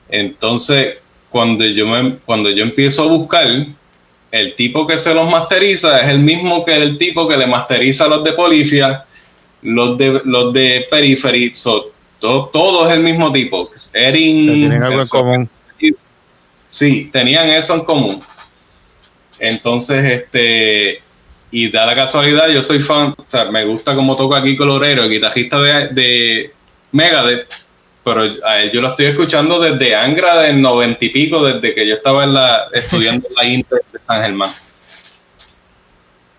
[0.09, 0.97] Entonces,
[1.31, 3.47] cuando yo, me, cuando yo empiezo a buscar,
[4.29, 8.07] el tipo que se los masteriza es el mismo que el tipo que le masteriza
[8.07, 9.05] los de Polifia,
[9.63, 13.71] los de, los de Periphery, so, todo, todo es el mismo tipo.
[13.95, 15.49] Erin, tienen algo en común.
[16.67, 18.21] Sí, tenían eso en común.
[19.39, 21.01] Entonces, este,
[21.51, 25.03] y da la casualidad, yo soy fan, o sea, me gusta cómo toca aquí Colorero,
[25.03, 26.53] el guitarrista de, de
[26.91, 27.47] Megadeth,
[28.03, 31.87] pero a él yo lo estoy escuchando desde Angra del noventa y pico, desde que
[31.87, 34.53] yo estaba en la, estudiando en la Inter de San Germán.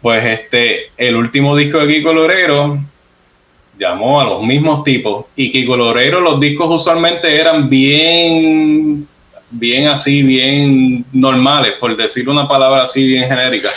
[0.01, 2.79] Pues este, el último disco de Kiko Lorero
[3.79, 9.07] llamó a los mismos tipos y Kiko Lorero los discos usualmente eran bien
[9.51, 13.71] bien así, bien normales, por decir una palabra así bien genérica.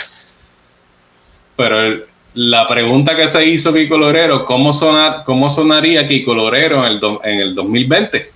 [1.56, 6.84] Pero el- la pregunta que se hizo Kiko Lorero, ¿cómo, sonar, cómo sonaría Kiko Lorero
[6.84, 8.30] en el, do- en el 2020?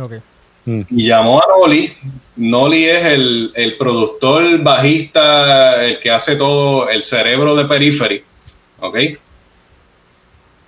[0.00, 0.12] Ok.
[0.90, 1.90] Y llamó a Noli.
[2.36, 8.22] Noli es el, el productor, bajista, el que hace todo, el cerebro de Periphery.
[8.80, 8.98] ¿Ok?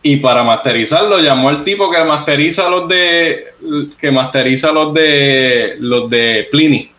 [0.02, 3.44] Y para masterizarlo llamó al tipo que masteriza los de
[3.98, 6.90] que masteriza los de los de Pliny.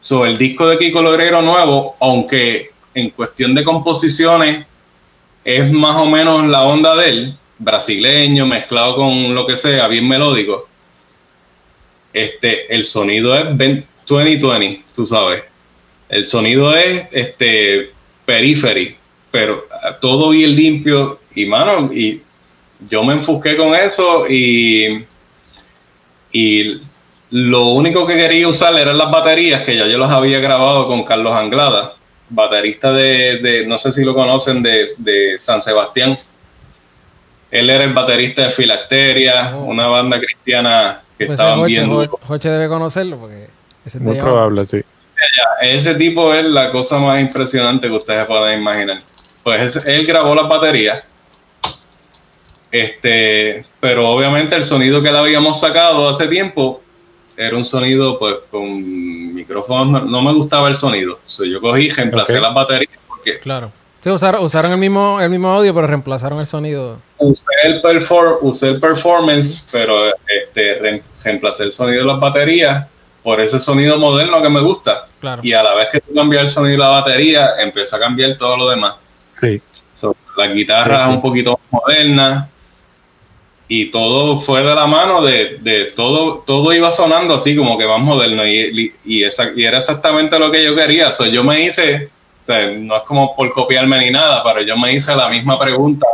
[0.00, 2.70] So, el disco de Kiko Logrero nuevo, aunque
[3.00, 4.66] en cuestión de composiciones
[5.44, 10.08] es más o menos la onda de él, brasileño, mezclado con lo que sea, bien
[10.08, 10.68] melódico.
[12.12, 13.44] Este, el sonido es
[14.06, 15.44] 2020, tú sabes.
[16.08, 17.92] El sonido es este
[18.24, 18.96] periphery,
[19.30, 19.66] pero
[20.00, 22.20] todo bien limpio y mano, y
[22.88, 25.04] yo me enfoqué con eso y,
[26.32, 26.80] y
[27.30, 31.04] lo único que quería usar eran las baterías que ya yo las había grabado con
[31.04, 31.94] Carlos Anglada,
[32.30, 36.18] baterista de, de no sé si lo conocen, de, de San Sebastián.
[37.50, 39.64] Él era el baterista de Filacteria, Oh.
[39.64, 42.06] una banda cristiana que Pues estaban Joche, viendo.
[42.06, 43.48] Jo- Joche debe conocerlo porque
[43.84, 44.80] ese Muy probable, sí.
[45.60, 49.02] Ese tipo es la cosa más impresionante que ustedes pueden imaginar.
[49.42, 51.02] Pues él grabó las baterías.
[52.70, 56.80] Este, pero obviamente el sonido que le habíamos sacado hace tiempo
[57.46, 60.04] era un sonido pues con micrófonos.
[60.06, 61.18] No, me gustaba el sonido.
[61.24, 63.72] So, yo cogí, reemplacé las baterías porque Claro.
[64.02, 66.98] Sí, usaron, usaron el mismo, el mismo audio, pero reemplazaron el sonido.
[67.18, 72.86] usé el, perfor- usé el performance, pero este, re- reemplacé el sonido de las baterías
[73.22, 75.06] por ese sonido moderno que me gusta.
[75.20, 75.42] Claro.
[75.44, 78.38] Y a la vez que tú cambias el sonido de la batería, empieza a cambiar
[78.38, 78.94] todo lo demás.
[79.34, 79.60] Sí.
[79.92, 81.10] So, la guitarra Sí, sí.
[81.10, 82.48] es un poquito más moderna
[83.72, 87.86] y todo fue de la mano de, de todo, todo iba sonando así como que
[87.86, 91.12] más moderno y, y, esa- y era exactamente lo que yo quería.
[91.12, 92.10] So, yo me hice,
[92.42, 95.56] o sea, no es como por copiarme ni nada, pero yo me hice la misma
[95.56, 96.04] pregunta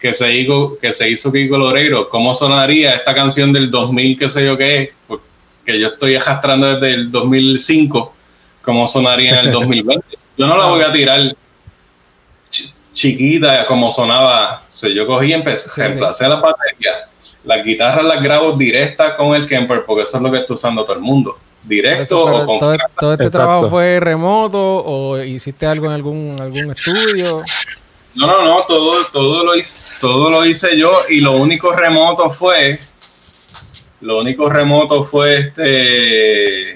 [0.00, 4.28] que se hizo, que se hizo Kiko Loreiro, ¿cómo sonaría esta canción del 2000, qué
[4.28, 4.92] sé yo qué,
[5.64, 8.12] que yo estoy arrastrando desde el 2005,
[8.60, 10.04] cómo sonaría en el 2020?
[10.36, 11.36] Yo no la voy a tirar
[12.92, 14.62] chiquita como sonaba.
[14.68, 17.08] O sea, yo cogí y empecé, Sí, reemplacé la batería.
[17.44, 20.84] Las guitarras las grabo directas con el Kemper porque eso es lo que está usando
[20.84, 21.36] todo el mundo.
[21.64, 23.46] Directo eso, o con todo, todo este Exacto.
[23.46, 27.42] trabajo fue remoto o hiciste algo en algún, algún estudio.
[28.14, 32.30] No, no, no, todo, todo, lo hice, todo lo hice yo y lo único remoto
[32.30, 32.78] fue,
[34.00, 36.72] lo único remoto fue este,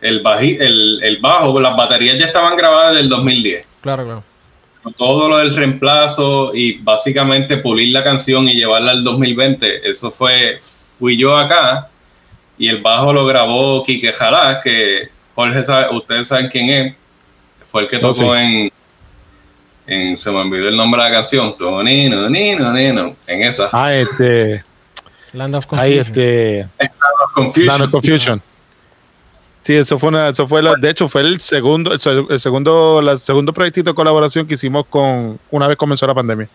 [0.00, 3.66] el, baji, el, el bajo, las baterías ya estaban grabadas del 2010.
[3.82, 4.24] Claro, claro.
[4.96, 10.58] Todo lo del reemplazo y básicamente pulir la canción y llevarla al 2020, eso fue,
[10.98, 11.88] fui yo acá
[12.58, 16.94] y el bajo lo grabó Quique Jalá, que Jorge sabe, ustedes saben quién es,
[17.66, 18.40] fue el que No, tocó sí.
[18.40, 18.72] en,
[19.86, 23.68] en, se me olvidó el nombre de la canción, Tonino, Nino, Nino, en esa.
[23.72, 24.62] Ah, este.
[25.32, 26.06] Land of Ahí, Confusion.
[26.06, 26.68] este.
[27.34, 27.66] Confusion.
[27.66, 28.42] Land of Confusion.
[29.64, 32.38] Sí, eso fue una, eso fue la, de hecho fue el segundo, el, se- el
[32.38, 36.48] segundo, la segundo proyectito de colaboración que hicimos con una vez comenzó la pandemia.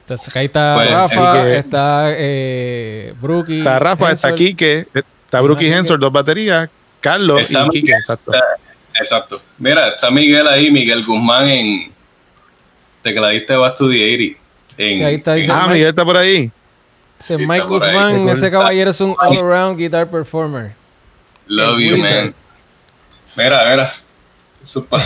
[0.00, 3.58] Entonces, ahí está Rafa, que- está eh, Brookie.
[3.60, 4.34] Está Rafa, está.
[4.34, 5.76] Quique, está Brookie Quique.
[5.78, 6.68] Hensor, dos baterías,
[7.00, 7.98] Carlos Está y Quique, Miguel.
[8.00, 8.32] exacto.
[8.94, 9.42] Exacto.
[9.56, 11.92] Mira, está Miguel ahí, Miguel Guzmán en
[13.02, 14.38] tecladista de the 80.
[14.78, 16.50] En, Sí, ahí está, en- Ah, Miguel está por ahí.
[17.18, 17.66] Ese Mike.
[17.66, 20.72] Guzmán, ese caballero es un all-around guitar performer.
[21.46, 22.24] Love you, Wizard.
[22.24, 22.34] man.
[23.36, 23.92] Mira, mira.
[24.62, 25.02] Eso pa-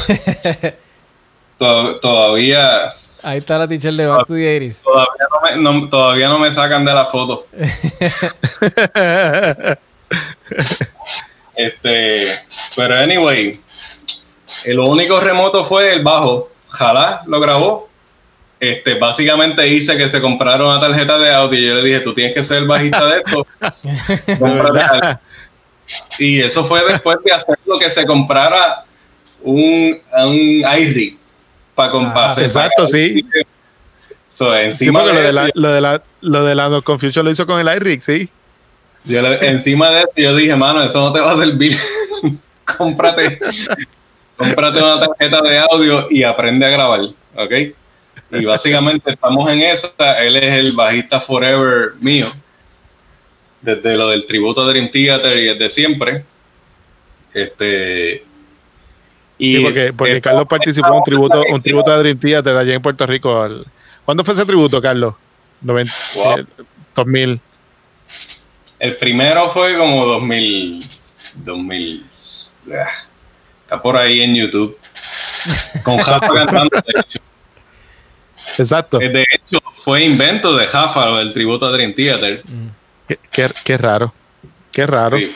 [2.00, 4.82] todavía, Ahí está la teacher de Back to the 80s.
[4.82, 5.40] todavía, no
[5.72, 7.46] me, no- todavía no me sacan de la foto.
[11.54, 12.32] Este,
[12.76, 13.58] pero anyway,
[14.66, 16.50] lo único remoto fue el bajo.
[16.68, 17.88] Jalá lo grabó.
[18.60, 22.12] Este, básicamente hice que se comprara una tarjeta de audio y yo le dije, tú
[22.14, 23.46] tienes que ser el bajista de esto.
[26.18, 28.84] Y eso fue después de hacer lo que se comprara
[29.42, 31.18] un, un iRig
[31.74, 32.44] para Ah, compasar.
[32.44, 33.24] exacto, sí.
[34.28, 36.84] So, Sí, encima porque de lo de eso, la, lo de la, lo de of
[36.84, 38.28] Confusion lo hizo con el iRig, sí.
[39.04, 41.76] Yo le- encima de eso, yo dije, mano, eso no te va a servir.
[42.76, 43.38] cómprate,
[44.36, 47.00] cómprate una tarjeta de audio y aprende a grabar,
[47.36, 47.52] ¿ok?
[48.32, 49.88] Y básicamente estamos en esa.
[50.18, 52.32] Él es el bajista forever mío.
[53.60, 56.24] Desde lo del tributo a Dream Theater y desde siempre.
[57.34, 58.24] Este.
[59.38, 62.56] Y Sí, porque, porque esta- Carlos participó en un tributo, un tributo de Dream Theater
[62.56, 63.40] allá en Puerto Rico.
[63.42, 63.66] al-
[64.04, 65.14] ¿Cuándo fue ese tributo, Carlos?
[65.60, 66.38] 90, Wow.
[66.38, 66.44] eh,
[66.94, 67.40] 2000.
[68.78, 70.88] El primero fue como 2000.
[71.34, 72.04] 2000.
[72.72, 72.86] ah,
[73.64, 74.78] Está por ahí en YouTube.
[75.82, 77.18] Con Jafa cantando, de hecho.
[78.58, 79.00] Exacto.
[79.00, 82.42] Eh, De hecho, fue invento de Jafa, del tributo a Dream Theater.
[83.08, 84.12] Qué, qué- qué raro.
[84.72, 85.16] Qué raro.
[85.16, 85.30] Sí,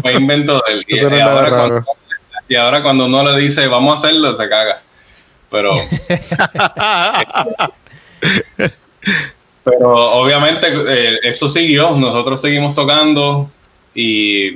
[0.00, 0.84] fue invento de él.
[0.88, 1.84] Y, no ahora cuando,
[2.48, 4.82] y ahora cuando uno le dice vamos a hacerlo, se caga.
[5.50, 5.72] Pero
[9.64, 13.50] Pero obviamente eh, eso siguió, nosotros seguimos tocando
[13.94, 14.48] y,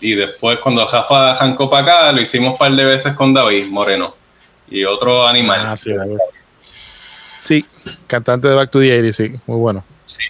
[0.00, 3.66] y después cuando Rafa arrancó para acá, lo hicimos un par de veces con David
[3.66, 4.14] Moreno
[4.70, 5.60] y otro animal.
[5.62, 5.90] Ah, sí.
[7.40, 7.66] Sí,
[8.06, 9.84] cantante de Back to the 80, sí, muy bueno.
[10.06, 10.22] Sí.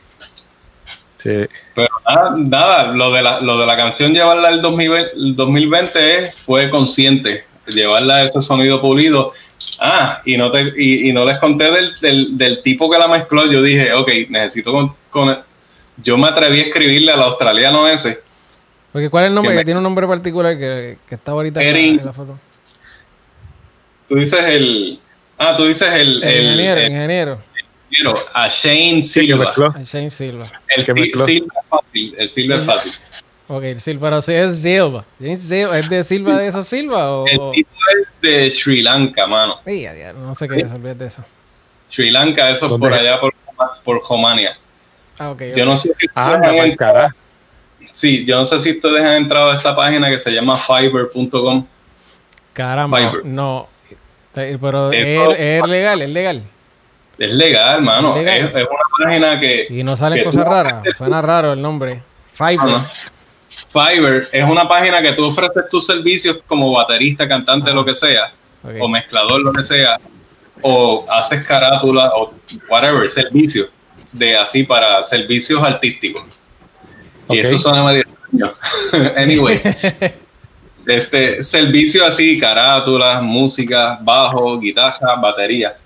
[1.23, 1.47] Sí.
[1.75, 6.19] Pero nada, nada, lo, de la, lo de la canción llevarla al 2020, el 2020
[6.27, 9.33] es- fue consciente, llevarla a ese sonido pulido.
[9.79, 13.09] Ah, y no, te, y, y no les conté del, del, del tipo que la
[13.09, 13.51] mezcló.
[13.51, 15.39] Yo dije, ok, necesito con, con-
[16.03, 18.21] Yo me atreví a escribirle al australiano ese.
[18.93, 19.51] Porque ¿cuál es el nombre?
[19.53, 22.01] Que Que, me- tiene un nombre particular que, que está ahorita en la, Erin.
[22.01, 22.39] en la foto.
[24.09, 24.99] Tú dices el.
[25.39, 26.23] Ah, tú dices el.
[26.23, 27.43] El, el- ingeniero, el- ingeniero.
[27.91, 29.53] Ingeniero, a Shane Silva.
[29.77, 30.51] El Shane Silva.
[30.69, 30.87] el.
[30.87, 32.15] Silva es fácil.
[32.19, 32.93] El Silva es fácil.
[33.49, 35.05] Ok, el Silva, pero si es Silva.
[35.19, 37.27] ¿Es Silva- ¿Es de Silva de esos Silva o...?
[37.27, 37.71] El tipo
[38.01, 39.55] es de Sri Lanka, mano.
[39.67, 41.25] A no sé qué es, olvídate de eso.
[41.89, 43.35] Sri Lanka, eso es ¿Dónde por allá, por,
[43.83, 44.57] por Romania.
[45.19, 45.43] Ah, ok.
[45.57, 47.09] Yo no sé si Ah,
[47.93, 51.67] sí, yo no sé si ustedes han entrado a esta página que se llama fiverr.com.
[52.53, 53.25] Caramba, Fiverr.
[53.27, 53.69] no.
[54.33, 56.45] Pero es legal, es legal.
[57.21, 58.15] Es legal, mano.
[58.15, 58.49] Legal.
[58.49, 60.83] Es, es una página que Y no salen cosas raras.
[60.97, 62.03] Suena raro el nombre.
[62.33, 62.81] Fiverr.
[63.69, 67.75] Fiverr es una página que tú ofreces tus servicios como baterista, cantante, Ah.
[67.75, 68.33] lo que sea,
[68.81, 70.01] o mezclador, lo que sea,
[70.63, 72.33] o haces carátula o
[72.71, 73.69] whatever, servicios
[74.13, 76.25] de así para servicios artísticos.
[77.29, 78.55] Y eso suena medio extraño.
[79.17, 79.61] anyway,
[80.87, 85.77] este servicio así, carátulas, música, bajo, guitarra, batería.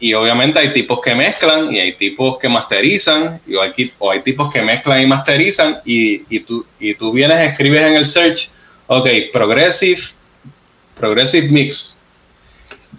[0.00, 4.52] Y obviamente hay tipos que mezclan y hay tipos que masterizan, hay, o hay tipos
[4.52, 8.48] que mezclan y masterizan, y, tú, y tú vienes, escribes en el search,
[8.86, 10.00] ok, progressive,
[10.98, 12.00] progressive mix.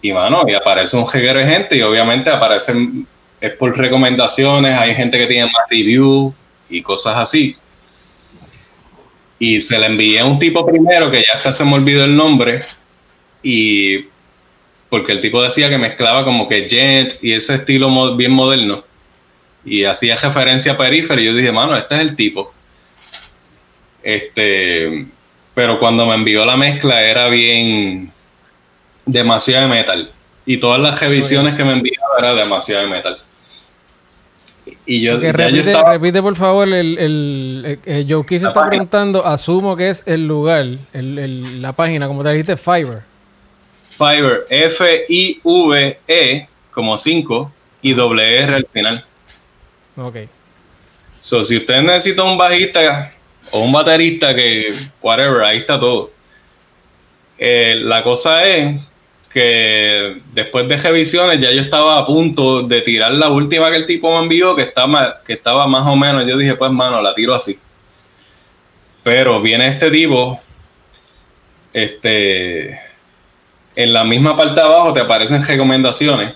[0.02, 3.08] Y mano, y aparece un jeguero de gente, y obviamente aparecen,
[3.40, 6.34] es por recomendaciones, hay gente que tiene más review
[6.70, 7.56] y cosas así.
[9.40, 12.14] Y se le envié a un tipo primero que ya hasta se me olvidó el
[12.14, 12.66] nombre,
[13.42, 14.06] y
[14.90, 18.84] porque el tipo decía que mezclaba como que gent y ese estilo mo- bien moderno
[19.66, 21.26] y hacía referencia a Periphery.
[21.26, 22.54] Yo dije, mano, este es el tipo.
[24.02, 25.08] Este,
[25.54, 28.12] pero cuando me envió la mezcla era bien
[29.06, 30.12] demasiado de metal
[30.46, 33.18] y todas las revisiones que me enviaba era demasiado de metal.
[34.86, 38.24] Y yo, Ok, ya yo repite, estaba- repite, por favor el, el, el, el Joe
[38.30, 38.70] La está página.
[38.70, 43.04] preguntando, asumo que es el lugar, el, el- la página, como te dijiste, Fiverr.
[44.00, 49.06] Fiverr, F-I-V-E como 5 y doble R al final.
[49.98, 50.16] Ok.
[51.20, 53.14] So, si usted necesita un bajista
[53.52, 56.12] o un baterista que, whatever, ahí está todo.
[57.38, 58.82] Eh, la cosa es
[59.34, 63.86] que después de revisiones ya yo estaba a punto de tirar la última que el
[63.86, 67.14] tipo me envió, que estaba, que estaba más o menos, yo dije, pues mano, la
[67.14, 67.60] tiro así.
[69.04, 70.42] Pero viene este tipo,
[71.74, 72.89] este,
[73.76, 76.36] en la misma parte de abajo te aparecen recomendaciones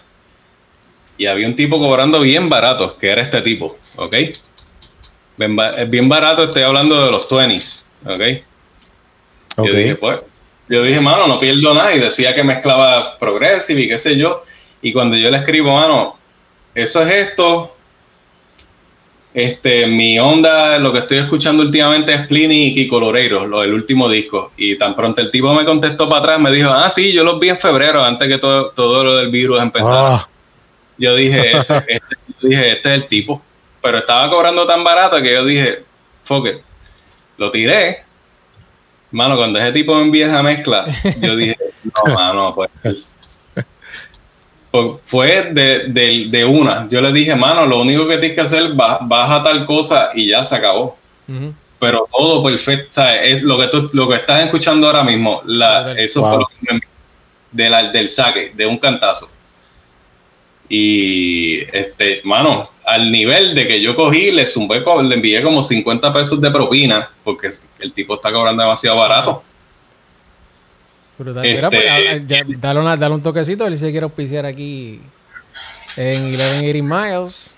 [1.18, 4.16] y había un tipo cobrando bien barato, que era este tipo, ¿ok?
[5.38, 8.44] Bien, es bien barato, estoy hablando de los 20s, ¿ok?
[9.58, 9.68] Ok.
[9.68, 10.20] Yo dije, pues,
[10.70, 11.94] yo dije, mano, no pierdo nada.
[11.94, 14.44] Y decía que mezclaba progressive y qué sé yo.
[14.82, 16.18] Y cuando yo le escribo, mano,
[16.74, 17.73] eso es esto.
[19.34, 24.08] Este, mi onda, lo que estoy escuchando últimamente es Pliny y Coloreiro, lo del último
[24.08, 24.52] disco.
[24.58, 27.40] Y tan pronto el tipo me contestó para atrás, me dijo, ah, sí, yo los
[27.40, 30.16] vi en febrero, antes que todo, todo lo del virus empezara.
[30.16, 30.30] Ah,
[31.00, 33.42] Yo dije, ese, este, yo dije, este es el tipo.
[33.82, 35.84] Pero estaba cobrando tan barato que yo dije,
[36.24, 36.58] fuck it.
[37.38, 38.04] Lo tiré.
[39.10, 40.86] Mano, cuando ese tipo me envía esa mezcla,
[41.20, 42.70] yo dije, no, mano, pues.
[44.74, 46.88] Pues fue de, de- de una.
[46.90, 50.30] Yo le dije, mano, lo único que tienes que hacer, ba- baja tal cosa y
[50.32, 50.98] ya se acabó.
[51.78, 53.20] Pero todo perfecto, ¿sabes?
[53.24, 55.44] Es lo que tú, lo que estás escuchando ahora mismo.
[55.46, 56.30] La, eso Wow.
[56.32, 56.90] fue lo que me envió
[57.52, 59.30] de la- del saque, de un cantazo.
[60.70, 66.12] Y este, mano, al nivel de que yo cogí, le zumbé, le envié como 50
[66.12, 67.50] pesos de propina, porque
[67.80, 69.44] el tipo está cobrando demasiado barato.
[71.18, 71.44] Brutal.
[71.44, 74.46] Mira, Este- pues, a- a- ya, dale, una- dale un toquecito, ver si quiere auspiciar
[74.46, 75.00] aquí
[75.96, 77.58] en 1180 Miles.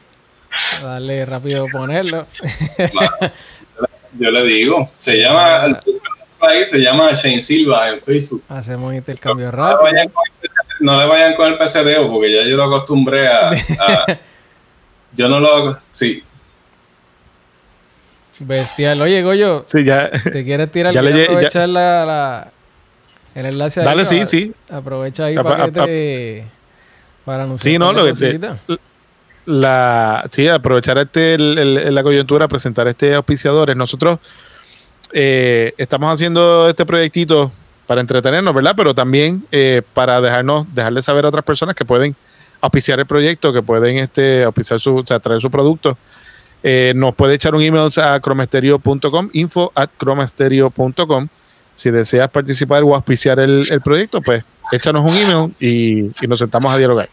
[0.82, 2.28] Darle rápido ponerlo.
[4.18, 5.78] Yo le digo, se llama, el
[6.40, 8.44] ahí se llama Shane Silva en Facebook.
[8.50, 9.82] Hacemos un intercambio No le, rápido.
[9.84, 10.50] vayan con el,
[10.82, 13.50] no le vayan con el PCDO porque ya yo lo acostumbré a.
[13.52, 14.06] a-
[15.16, 15.78] yo no lo hago.
[15.92, 16.24] Sí,
[18.40, 19.02] Bestial.
[19.02, 20.10] Oye, Goyo, sí, ya.
[20.12, 20.94] ¿te quieres tirar?
[20.94, 22.52] Ya le ¿Quieres lle- ya- aprovechar la, la-
[23.36, 23.86] el enlace ahí?
[23.86, 24.54] Dale, sí, sí.
[24.70, 26.46] Aprovecha ahí para que te...
[27.26, 28.14] Para anunciar Sí, no, lo que
[29.46, 33.76] la, sí, aprovechar este, el- el- la coyuntura, presentar este auspiciadores.
[33.76, 34.20] Nosotros
[35.12, 37.52] eh, estamos haciendo este proyectito
[37.86, 38.74] para entretenernos, ¿verdad?
[38.76, 42.16] Pero también eh, para dejarnos, dejarle saber a otras personas que pueden
[42.62, 45.96] auspiciar el proyecto, que pueden este, auspiciar su, o sea, traer su producto.
[46.64, 51.28] Eh, nos puede echar un email a cromasterio.com, info at cromasterio.com.
[51.76, 56.40] Si deseas participar o auspiciar el, el proyecto, pues échanos un email y, y nos
[56.40, 57.10] sentamos a dialogar.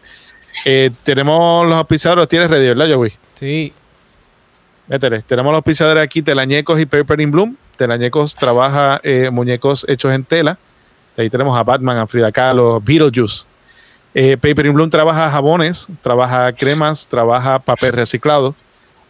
[0.65, 3.11] Eh, tenemos los auspiciadores, tienes ready, ¿verdad, Joey?
[3.35, 3.73] Sí.
[4.87, 5.21] Métele.
[5.23, 7.55] Tenemos los auspiciadores aquí, Telañecos y Paper in Bloom.
[7.77, 10.57] Telañecos trabaja eh, muñecos hechos en tela.
[11.17, 13.45] Ahí tenemos a Batman, a Frida Kahlo, Beetlejuice.
[14.13, 18.55] Eh, Paper in Bloom trabaja jabones, trabaja cremas, trabaja papel reciclado.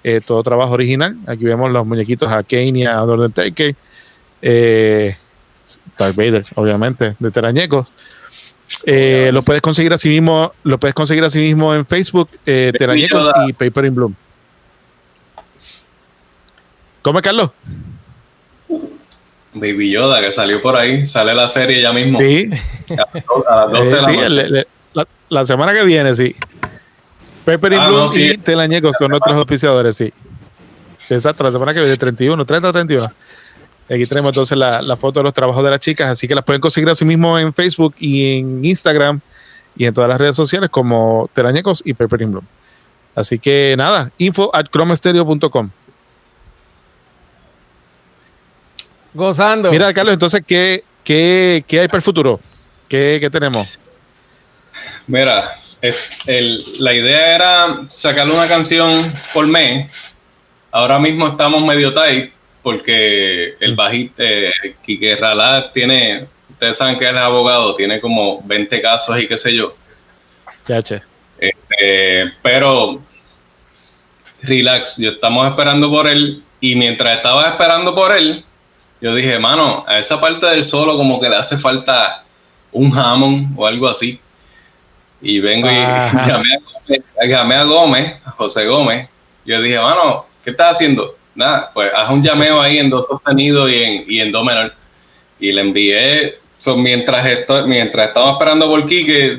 [0.04, 1.18] eh, todo trabajo original.
[1.28, 3.76] Aquí vemos los muñequitos a Kane y a Undertaker.
[4.42, 5.16] Eh,
[5.98, 7.92] Darth Vader, obviamente, de Telañecos.
[8.86, 13.26] Eh, lo puedes conseguir así mismo, lo puedes conseguir así mismo en Facebook, eh, Telañecos
[13.26, 13.46] Yoda.
[13.48, 14.16] y Paper in Bloom.
[17.02, 17.52] ¿Cómo es, Carlos?
[19.54, 22.20] Baby Yoda, que salió por ahí, sale la serie ya mismo.
[22.20, 22.50] Sí,
[23.48, 23.96] A las 12
[24.30, 24.68] de
[25.30, 26.36] la sí, semana que viene, sí.
[27.46, 28.32] Pepper in Ah, Bloom no, sí.
[28.34, 30.12] y Telañecos son nuestros auspiciadores, sí.
[31.08, 33.14] Sí, exacto, la semana que viene, 31, 30 o 31.
[33.90, 36.44] Aquí tenemos entonces la, la foto de los trabajos de las chicas, así que las
[36.46, 39.20] pueden conseguir así mismo en Facebook y en Instagram
[39.76, 42.46] y en todas las redes sociales como Telañecos y Pepper Bloom.
[43.16, 45.70] Así que nada, info at chromestereo.com.
[49.14, 49.70] Gozando.
[49.72, 52.40] Mira, Carlos, entonces, ¿qué, qué, qué hay para el futuro?
[52.88, 53.80] ¿Qué, qué tenemos?
[55.06, 55.52] Mira,
[56.26, 59.92] el- la idea era sacarle una canción por mes.
[60.72, 62.34] Ahora mismo estamos medio tight
[62.64, 64.52] porque el bajista, eh,
[64.82, 69.38] Quique Ralá, tiene, ustedes saben que él es abogado, tiene como 20 casos y qué
[69.38, 69.76] sé yo.
[71.80, 73.02] Eh, pero,
[74.42, 78.46] relax, yo estamos esperando por él y mientras estaba esperando por él,
[79.02, 82.24] yo dije, mano, a esa parte del solo como que le hace falta
[82.72, 84.22] un Hammond o algo así.
[85.22, 86.28] Y vengo y Ajá.
[86.28, 89.10] llamé a, Gómez, llamé a Gómez, a José Gómez.
[89.46, 91.18] Yo dije, mano, ¿qué estás haciendo?
[91.36, 94.74] Nada, pues haz un llameo ahí en do sostenido y en, y en do menor.
[95.40, 99.38] Y le envié, so, mientras, esto, mientras estaba esperando por Quique,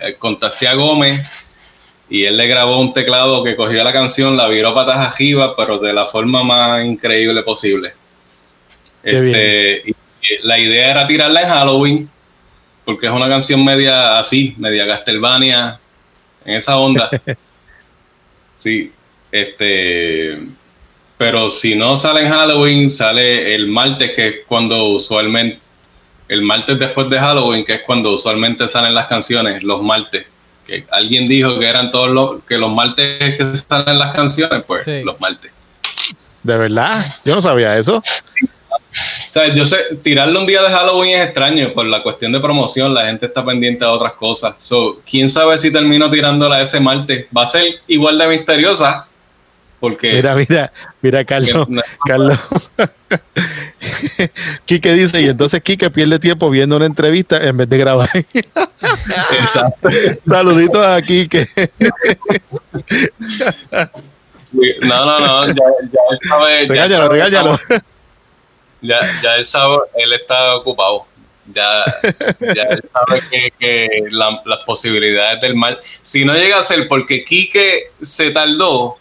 [0.00, 1.26] eh, contacté a Gómez
[2.10, 5.78] y él le grabó un teclado que cogió la canción, la viró patas arriba, pero
[5.78, 7.92] de la forma más increíble posible.
[9.02, 9.94] Este, y
[10.42, 12.10] la idea era tirarla en Halloween,
[12.84, 15.78] porque es una canción media así, media Castlevania,
[16.44, 17.10] en esa onda.
[18.56, 18.90] sí,
[19.30, 20.38] este,
[21.18, 25.58] pero si no sale en Halloween, sale el martes, que es cuando usualmente,
[26.28, 30.26] el martes después de Halloween, que es cuando usualmente salen las canciones, los martes.
[30.66, 34.84] Que alguien dijo que eran todos los, que los martes que salen las canciones, pues
[34.84, 35.02] Sí.
[35.02, 35.50] los martes.
[36.42, 37.16] ¿De verdad?
[37.24, 37.96] Yo no sabía eso.
[37.96, 42.40] O sea, yo sé, tirarle un día de Halloween es extraño por la cuestión de
[42.40, 44.54] promoción, la gente está pendiente a otras cosas.
[44.58, 47.26] So, quién sabe si termino tirándola ese martes.
[47.36, 49.07] Va a ser igual de misteriosa,
[49.80, 51.68] porque Mira, mira, mira, Carlos.
[51.68, 51.82] No.
[52.06, 52.38] Carlos.
[54.64, 58.10] Quique dice, y entonces Quique pierde tiempo viendo una entrevista en vez de grabar.
[59.40, 59.88] Exacto.
[60.26, 61.48] Saluditos a Quique.
[64.82, 66.62] No, no, no, ya, ya él sabe.
[66.62, 67.58] ya Regáñalo, que regáñalo.
[68.80, 71.06] Ya, ya él sabe, él está ocupado.
[71.52, 71.84] Ya,
[72.54, 75.78] ya él sabe que, que la- las posibilidades del mal.
[76.02, 78.96] Si no llega a ser porque Quique se tardó,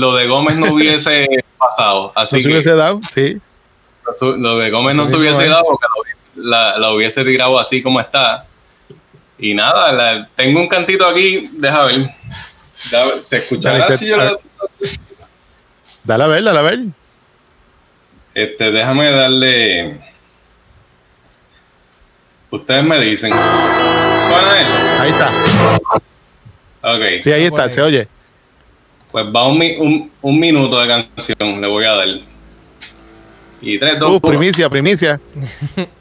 [0.00, 1.26] lo de Gómez no hubiese
[1.58, 2.12] pasado.
[2.14, 3.38] No Así se que hubiese dado, sí.
[4.38, 5.50] lo de Gómez no Así se hubiese es.
[5.50, 8.46] dado porque la, hubiese- la- la hubiese tirado así como está.
[9.38, 12.06] Y nada, la- tengo un cantito aquí, deja ver.
[13.14, 14.38] ¿Se escuchará Dale, si yo le-
[16.04, 16.80] Dale a ver, dale a ver.
[18.34, 20.00] Este, déjame darle.
[22.50, 23.32] Ustedes me dicen.
[23.32, 24.76] ¿Suena eso?
[25.00, 25.30] Ahí está.
[26.82, 27.20] Ok.
[27.20, 28.08] Sí, ahí está, se oye.
[29.12, 32.08] Pues va un, mi- un, un minuto de canción, le voy a dar.
[33.62, 35.20] Y tres, dos, Uh, primicia, primicia.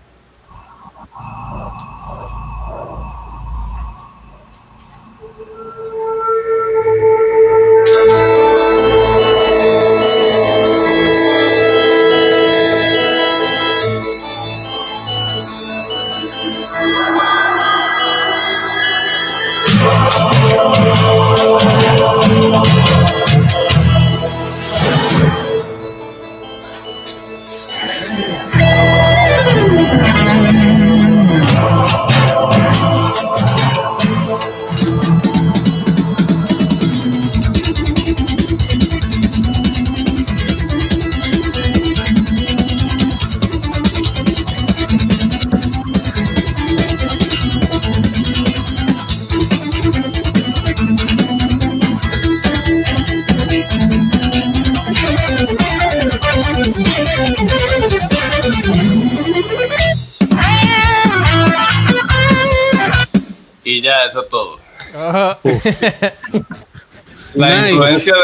[67.36, 67.72] La Nice.
[67.72, 68.22] influencia de.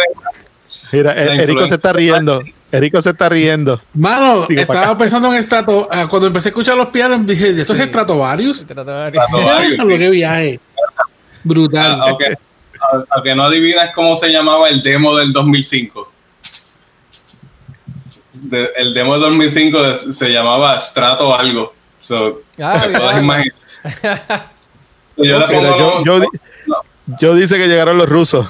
[0.92, 2.44] Mira, La eh, Erico se está riendo.
[2.72, 3.82] Erico se está riendo.
[3.94, 5.88] Mano, estaba pensando en estrato.
[5.92, 8.60] ah, cuando empecé a escuchar los pianos, dije, ¿esto es Stratovarius?
[8.60, 9.24] Stratovarius.
[9.78, 9.98] Lo sí.
[9.98, 10.60] que viaje.
[11.44, 12.00] Brutal.
[12.02, 12.36] Ah, aunque,
[13.10, 16.12] aunque no adivinas cómo se llamaba el demo del 2005.
[18.44, 21.74] De- el demo del 2005 de- se llamaba Strato algo.
[22.02, 23.20] So, Ah, te puedes diablo.
[23.20, 23.56] imaginar.
[25.18, 26.22] Yo pongo yo,
[27.20, 28.48] yo dice que llegaron los rusos.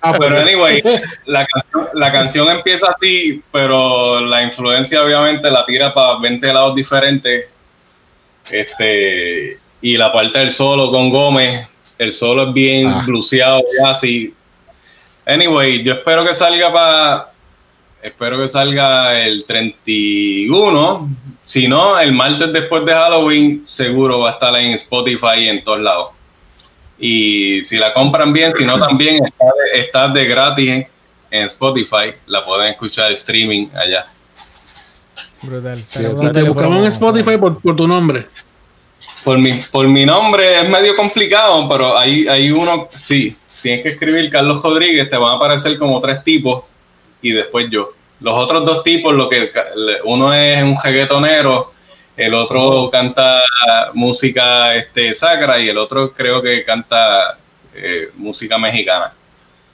[0.00, 0.80] Ah, Pero anyway,
[1.26, 6.74] la canción, la canción empieza así, pero la influencia obviamente la tira para 20 lados
[6.76, 7.46] diferentes.
[8.48, 11.66] Este, y la parte del solo con Gómez,
[11.98, 13.02] el solo es bien Ah.
[13.04, 14.32] bluseado ya así.
[15.26, 17.32] Anyway, yo espero que salga para
[18.00, 21.08] espero que salga el 31.
[21.42, 25.64] Si no, el martes después de Halloween seguro va a estar en Spotify y en
[25.64, 26.08] todos lados.
[26.98, 30.88] Y si la compran bien, si no también está de, está de gratis en,
[31.30, 34.06] en Spotify, la pueden escuchar streaming allá.
[35.42, 35.84] Brutal.
[36.32, 38.26] te buscamos en Spotify por, por tu nombre.
[39.24, 43.90] Por mi, por mi nombre es medio complicado, pero hay, hay uno, sí, tienes que
[43.90, 46.64] escribir Carlos Rodríguez, te van a aparecer como tres tipos
[47.20, 47.92] y después yo.
[48.20, 49.50] Los otros dos tipos, lo que
[50.04, 51.72] uno es un reggaetonero,
[52.18, 53.40] el otro canta
[53.94, 57.38] música este, sacra y el otro creo que canta
[57.74, 59.12] eh, música mexicana.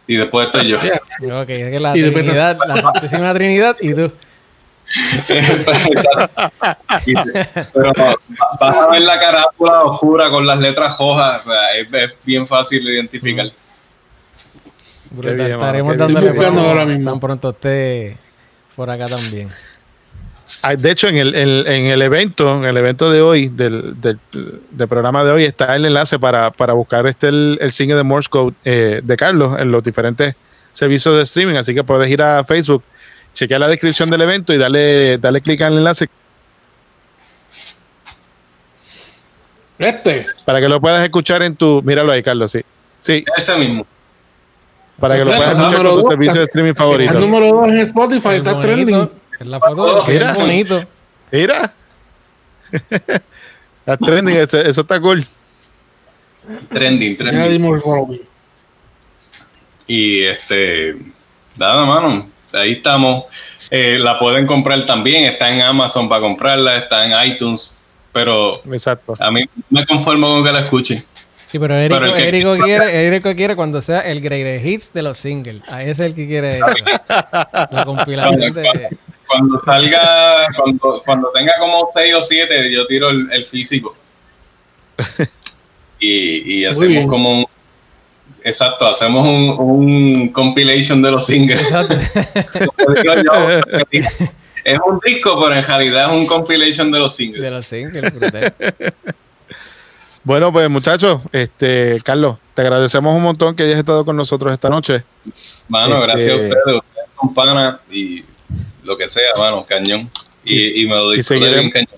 [0.07, 0.77] Y después estoy yo.
[1.43, 4.13] Ok, es que la Y Trinidad, la Santísima Trinidad y tú.
[7.73, 8.15] Pero va-
[8.61, 11.43] vas a ver la carátula oscura con las letras rojas,
[11.77, 13.51] es, es bien fácil de identificar.
[15.11, 15.37] Brutal.
[15.37, 16.29] bien, Estaremos dándole
[16.69, 17.11] ahora mismo.
[17.13, 18.17] tan pronto esté
[18.75, 19.51] por acá también.
[20.79, 24.19] De hecho, en el, en, en el evento, en el evento de hoy, del, del,
[24.71, 28.03] del programa de hoy, está el enlace para, para buscar este el, el single de
[28.03, 30.35] Morse Code eh, de Carlos en los diferentes
[30.73, 31.57] servicios de streaming.
[31.57, 32.83] Así que puedes ir a Facebook,
[33.35, 36.09] chequear la descripción del evento y darle, darle clic al enlace
[39.79, 40.27] Este.
[40.45, 41.83] para que lo puedas escuchar en tu.
[41.83, 42.61] Míralo ahí, Carlos, sí.
[42.99, 43.87] Sí, Ese mismo.
[44.99, 47.13] para que lo puedas es el escuchar con tu dos, servicio de streaming El favorito.
[47.15, 49.11] número 2 en Spotify Es está bonito, trending.
[49.41, 50.33] Es la foto es Mira.
[50.33, 50.81] bonito.
[51.33, 51.75] Mira.
[53.87, 55.27] Está trending, eso, eso está cool.
[56.73, 58.21] Trending, trending.
[59.87, 60.97] Y este,
[61.57, 63.25] nada, mano, ahí estamos.
[63.71, 67.79] Eh, la pueden comprar también, está en Amazon para comprarla, está en iTunes,
[68.13, 69.13] pero Exacto.
[69.21, 71.05] a mí me conformo con que la escuchen.
[71.51, 74.93] Sí, pero Érico, Pero el que- Érico quiere, Érico quiere cuando sea el Great Hits
[74.93, 75.63] de los singles.
[75.69, 78.97] A ese es el que quiere la compilación de.
[79.27, 83.97] Cuando salga, cuando, cuando tenga como 6 o 7, yo tiro el, el físico.
[86.01, 87.47] Y, y hacemos como un.
[88.43, 91.63] Exacto, hacemos un, un compilation de los singles.
[91.63, 91.95] Exacto.
[92.77, 93.33] Como digo yo,
[94.65, 97.43] es un disco, pero en realidad es un compilation de los singles.
[97.43, 98.13] De los singles.
[100.25, 104.71] Bueno, pues muchachos, este, Carlos, te agradecemos un montón que hayas estado con nosotros esta
[104.71, 105.05] noche.
[105.69, 106.77] Mano, Este- gracias a ustedes.
[106.77, 108.25] Ustedes son panas y
[108.83, 110.11] lo que sea, mano, cañón.
[110.45, 111.89] Y, y me lo disfruté bien cañón.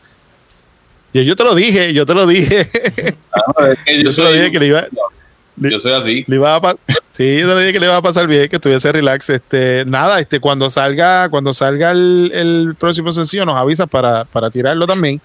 [1.13, 2.61] Y yo te lo dije, yo te lo dije.
[2.61, 4.87] Es que yo, yo te lo dije que le iba,
[5.57, 6.25] yo soy así.
[6.27, 6.77] le iba a
[7.13, 9.31] sí, yo te lo dije que le iba a pasar bien, que estuviese relax.
[9.31, 14.51] Este, nada, este, cuando salga, cuando salga el, el próximo sencillo, nos avisas para, para
[14.51, 15.21] tirarlo también,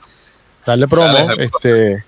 [0.66, 1.14] darle promo.
[1.14, 2.04] Dale, este,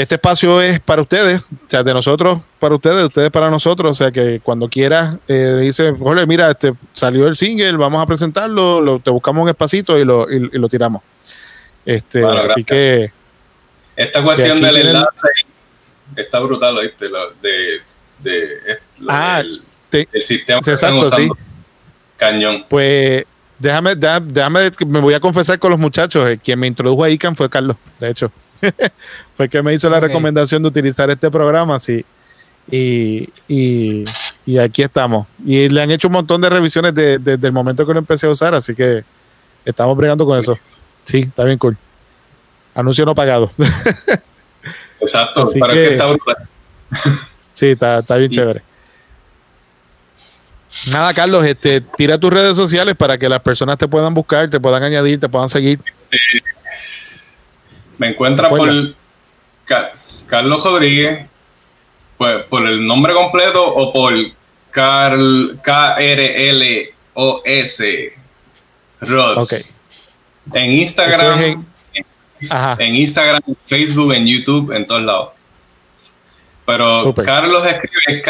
[0.00, 3.90] este espacio es para ustedes, o sea, de nosotros para ustedes, de ustedes para nosotros.
[3.90, 8.06] O sea, que cuando quieras, eh, dice, Jorge, mira, este, salió el single, vamos a
[8.06, 11.02] presentarlo, lo, te buscamos un espacito y lo, y, y lo tiramos.
[11.84, 12.66] Este, Bueno, así gracias.
[12.66, 13.12] que
[13.96, 15.28] Esta cuestión del enlace
[16.16, 17.06] está brutal, ¿oíste?
[17.42, 17.80] De,
[18.22, 19.42] de, Ah,
[19.90, 21.36] te- el sistema que están exacto.
[22.16, 22.64] Cañón.
[22.68, 23.24] Pues
[23.58, 26.28] déjame, déjame, déjame- me voy a confesar con los muchachos.
[26.28, 28.30] eh, quien me introdujo a ICANN fue Carlos, de hecho.
[29.36, 32.04] fue el que me hizo la recomendación de utilizar este programa, sí.
[32.70, 34.04] Y, y,
[34.44, 35.26] y aquí estamos.
[35.44, 38.26] Y le han hecho un montón de revisiones de- desde el momento que lo empecé
[38.26, 39.04] a usar, así que
[39.64, 40.58] estamos bregando con eso.
[41.04, 41.76] Sí, está bien cool.
[42.74, 43.50] Anuncio no pagado.
[45.00, 46.36] Exacto, Así es que- que está brutal.
[47.52, 48.62] sí, está, está bien chévere.
[50.86, 54.60] Nada, Carlos, este, tira tus redes sociales para que las personas te puedan buscar, te
[54.60, 55.80] puedan añadir, te puedan seguir.
[57.98, 58.68] Me encuentra por
[60.26, 61.26] Carlos Rodríguez,
[62.16, 64.12] pues por el nombre completo o por
[64.70, 66.92] Carl K-R-L-O-S
[69.00, 69.74] Rods.
[70.54, 71.66] En Instagram, es en-
[72.78, 75.28] en Instagram, en Facebook, en YouTube, en todos lados.
[76.64, 77.02] Pero.
[77.26, 78.22] Carlos escribe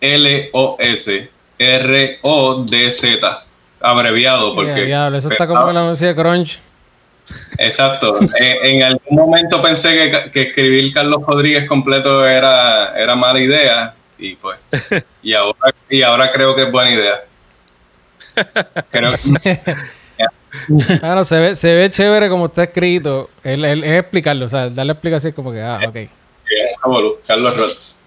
[0.00, 3.44] K-R-L-O-S R-O-D-Z,
[3.80, 6.60] abreviado, porque diablo, eso está como en la música de Crunch.
[7.58, 8.18] Exacto.
[8.40, 13.94] Eh, en algún momento pensé que, que escribir Carlos Rodríguez completo era, era mala idea
[14.18, 14.58] y pues
[15.22, 17.24] y ahora y ahora creo que es buena idea.
[18.90, 19.12] Creo
[19.42, 19.60] que-
[21.00, 23.28] Claro, se ve, se ve chévere como está escrito.
[23.44, 25.96] El, el- es explicarlo, o sea, darle explicación como que, ah, ok.
[27.26, 28.00] Carlos Rods.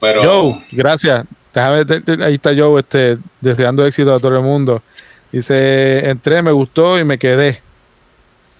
[0.00, 1.24] Pero Joe, gracias.
[1.52, 4.82] Déjame, te- te- ahí está Joe, este, deseando éxito a todo el mundo.
[5.32, 7.60] Dice, entré, me gustó y me quedé.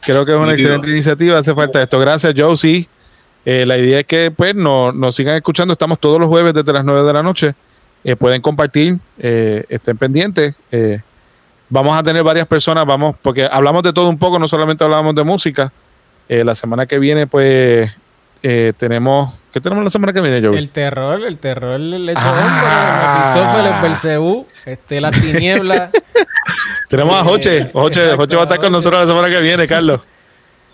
[0.02, 1.98] Creo que es una excelente iniciativa, hace falta esto.
[1.98, 2.88] Gracias, Joe, sí.
[3.44, 5.72] Eh, la idea es que pues nos, nos sigan escuchando.
[5.72, 7.54] Estamos todos los jueves desde las 9 de la noche.
[8.04, 10.54] Eh, pueden compartir, eh, estén pendientes.
[10.70, 11.00] Eh,
[11.68, 15.14] vamos a tener varias personas, vamos, porque hablamos de todo un poco, no solamente hablamos
[15.14, 15.72] de música.
[16.28, 17.90] Eh, la semana que viene, pues,
[18.42, 19.34] eh, tenemos...
[19.52, 20.58] ¿Qué tenemos la semana que viene, Joe?
[20.58, 23.32] El terror, el terror, el hecho Ah.
[23.34, 25.90] Mefistófeles, Belcebú, este, las tinieblas.
[26.88, 27.58] Tenemos a Joche.
[27.58, 30.00] Eh, Joche, Joche va a estar con nosotros la semana que viene, Carlos.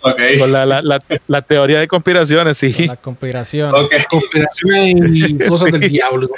[0.01, 2.73] ok, Con la, la, la, la teoría de conspiraciones, sí.
[2.87, 3.81] las conspiraciones.
[3.81, 3.93] ok.
[4.09, 6.29] Conspiraciones y cosas del diablo.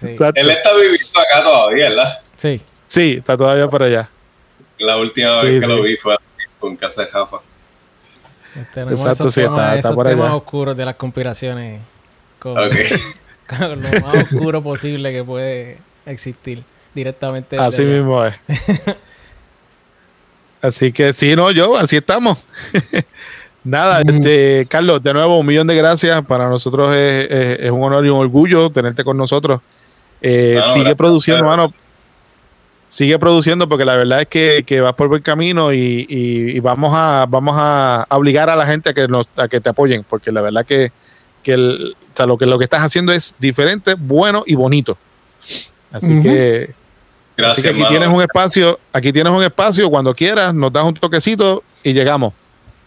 [0.00, 0.08] Sí.
[0.34, 2.18] Él está viviendo acá todavía, ¿verdad?
[2.36, 2.60] sí.
[2.86, 4.08] Sí, está todavía por allá.
[4.78, 5.72] La última Sí, vez que sí.
[5.74, 6.16] lo vi fue
[6.60, 7.38] con Casa de Jafa.
[8.72, 10.36] Tenemos Exacto, esos sí, temas, está- está esos por temas allá.
[10.36, 11.80] oscuros de las conspiraciones.
[12.38, 16.62] Con lo más oscuro posible que puede existir
[16.94, 17.58] directamente.
[17.58, 17.90] Así allá.
[17.90, 18.34] mismo es.
[20.62, 22.38] Así que sí, no, yo, así estamos.
[23.64, 26.22] Nada, este, Carlos, de nuevo, un millón de gracias.
[26.26, 29.60] Para nosotros es, es- es un honor y un orgullo tenerte con nosotros.
[30.22, 31.62] Eh, No, sigue gracias, produciendo, claro.
[31.68, 31.74] mano.
[32.88, 36.60] Sigue produciendo porque la verdad es que, que vas por buen camino y, y- y
[36.60, 40.04] vamos a vamos a obligar a la gente a que nos a que te apoyen
[40.08, 40.92] porque la verdad que,
[41.42, 44.96] que el- o sea, lo que lo que estás haciendo es diferente, bueno y bonito.
[45.90, 46.70] Así que
[47.36, 47.90] Así Gracias, que aquí mano.
[47.90, 52.32] tienes un espacio, aquí tienes un espacio, cuando quieras, nos das un toquecito y llegamos.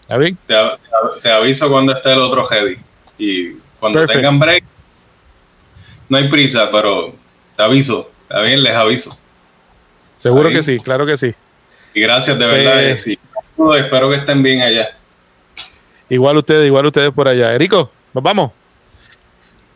[0.09, 0.37] ¿Ya bien?
[0.47, 0.77] Te, av-
[1.21, 2.77] te aviso cuando esté el otro heavy.
[3.17, 4.17] Y cuando Perfect.
[4.19, 4.63] tengan break,
[6.07, 7.13] no hay prisa, pero
[7.57, 8.09] te aviso.
[8.29, 9.17] Está bien, les aviso.
[10.17, 10.55] Seguro Ahí.
[10.55, 11.33] que sí, claro que sí.
[11.93, 12.83] Y gracias de verdad.
[12.85, 13.19] Eh, sí.
[13.77, 14.89] Espero que estén bien allá.
[16.09, 17.53] Igual ustedes, igual ustedes por allá.
[17.53, 18.51] Erico, nos vamos.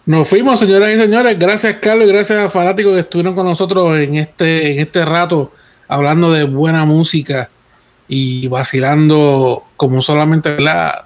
[0.06, 1.38] Nos fuimos, señoras y señores.
[1.38, 5.52] Gracias, Carlos, y gracias a fanáticos que estuvieron con nosotros en este, en este rato
[5.88, 7.49] hablando de buena música
[8.07, 11.06] y vacilando como solamente ¿verdad?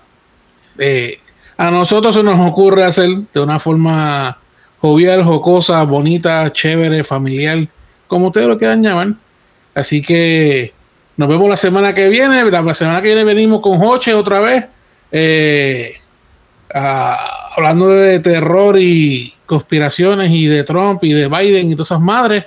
[0.78, 1.20] Eh,
[1.58, 4.38] a nosotros se nos ocurre hacer de una forma
[4.80, 7.68] jovial, jocosa, bonita, chévere, familiar,
[8.08, 9.10] como ustedes lo quieran llamar.
[9.74, 10.74] Así que
[11.18, 12.44] nos vemos la semana que viene.
[12.50, 14.66] La semana que viene venimos con Joche otra vez.
[15.12, 15.96] Eh,
[16.76, 22.02] ah, hablando de terror y conspiraciones y de Trump y de Biden y todas esas
[22.02, 22.46] madres,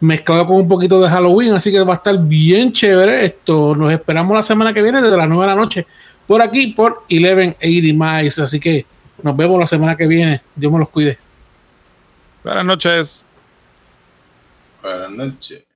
[0.00, 3.26] mezclado con un poquito de Halloween, así que va a estar bien chévere.
[3.26, 5.86] Esto nos esperamos la semana que viene desde las 9 de la noche
[6.26, 8.86] por aquí por 1180 Miles, así que
[9.22, 10.40] nos vemos la semana que viene.
[10.54, 11.18] Dios me los cuide.
[12.42, 13.24] Buenas noches.
[14.82, 15.73] Buenas noches.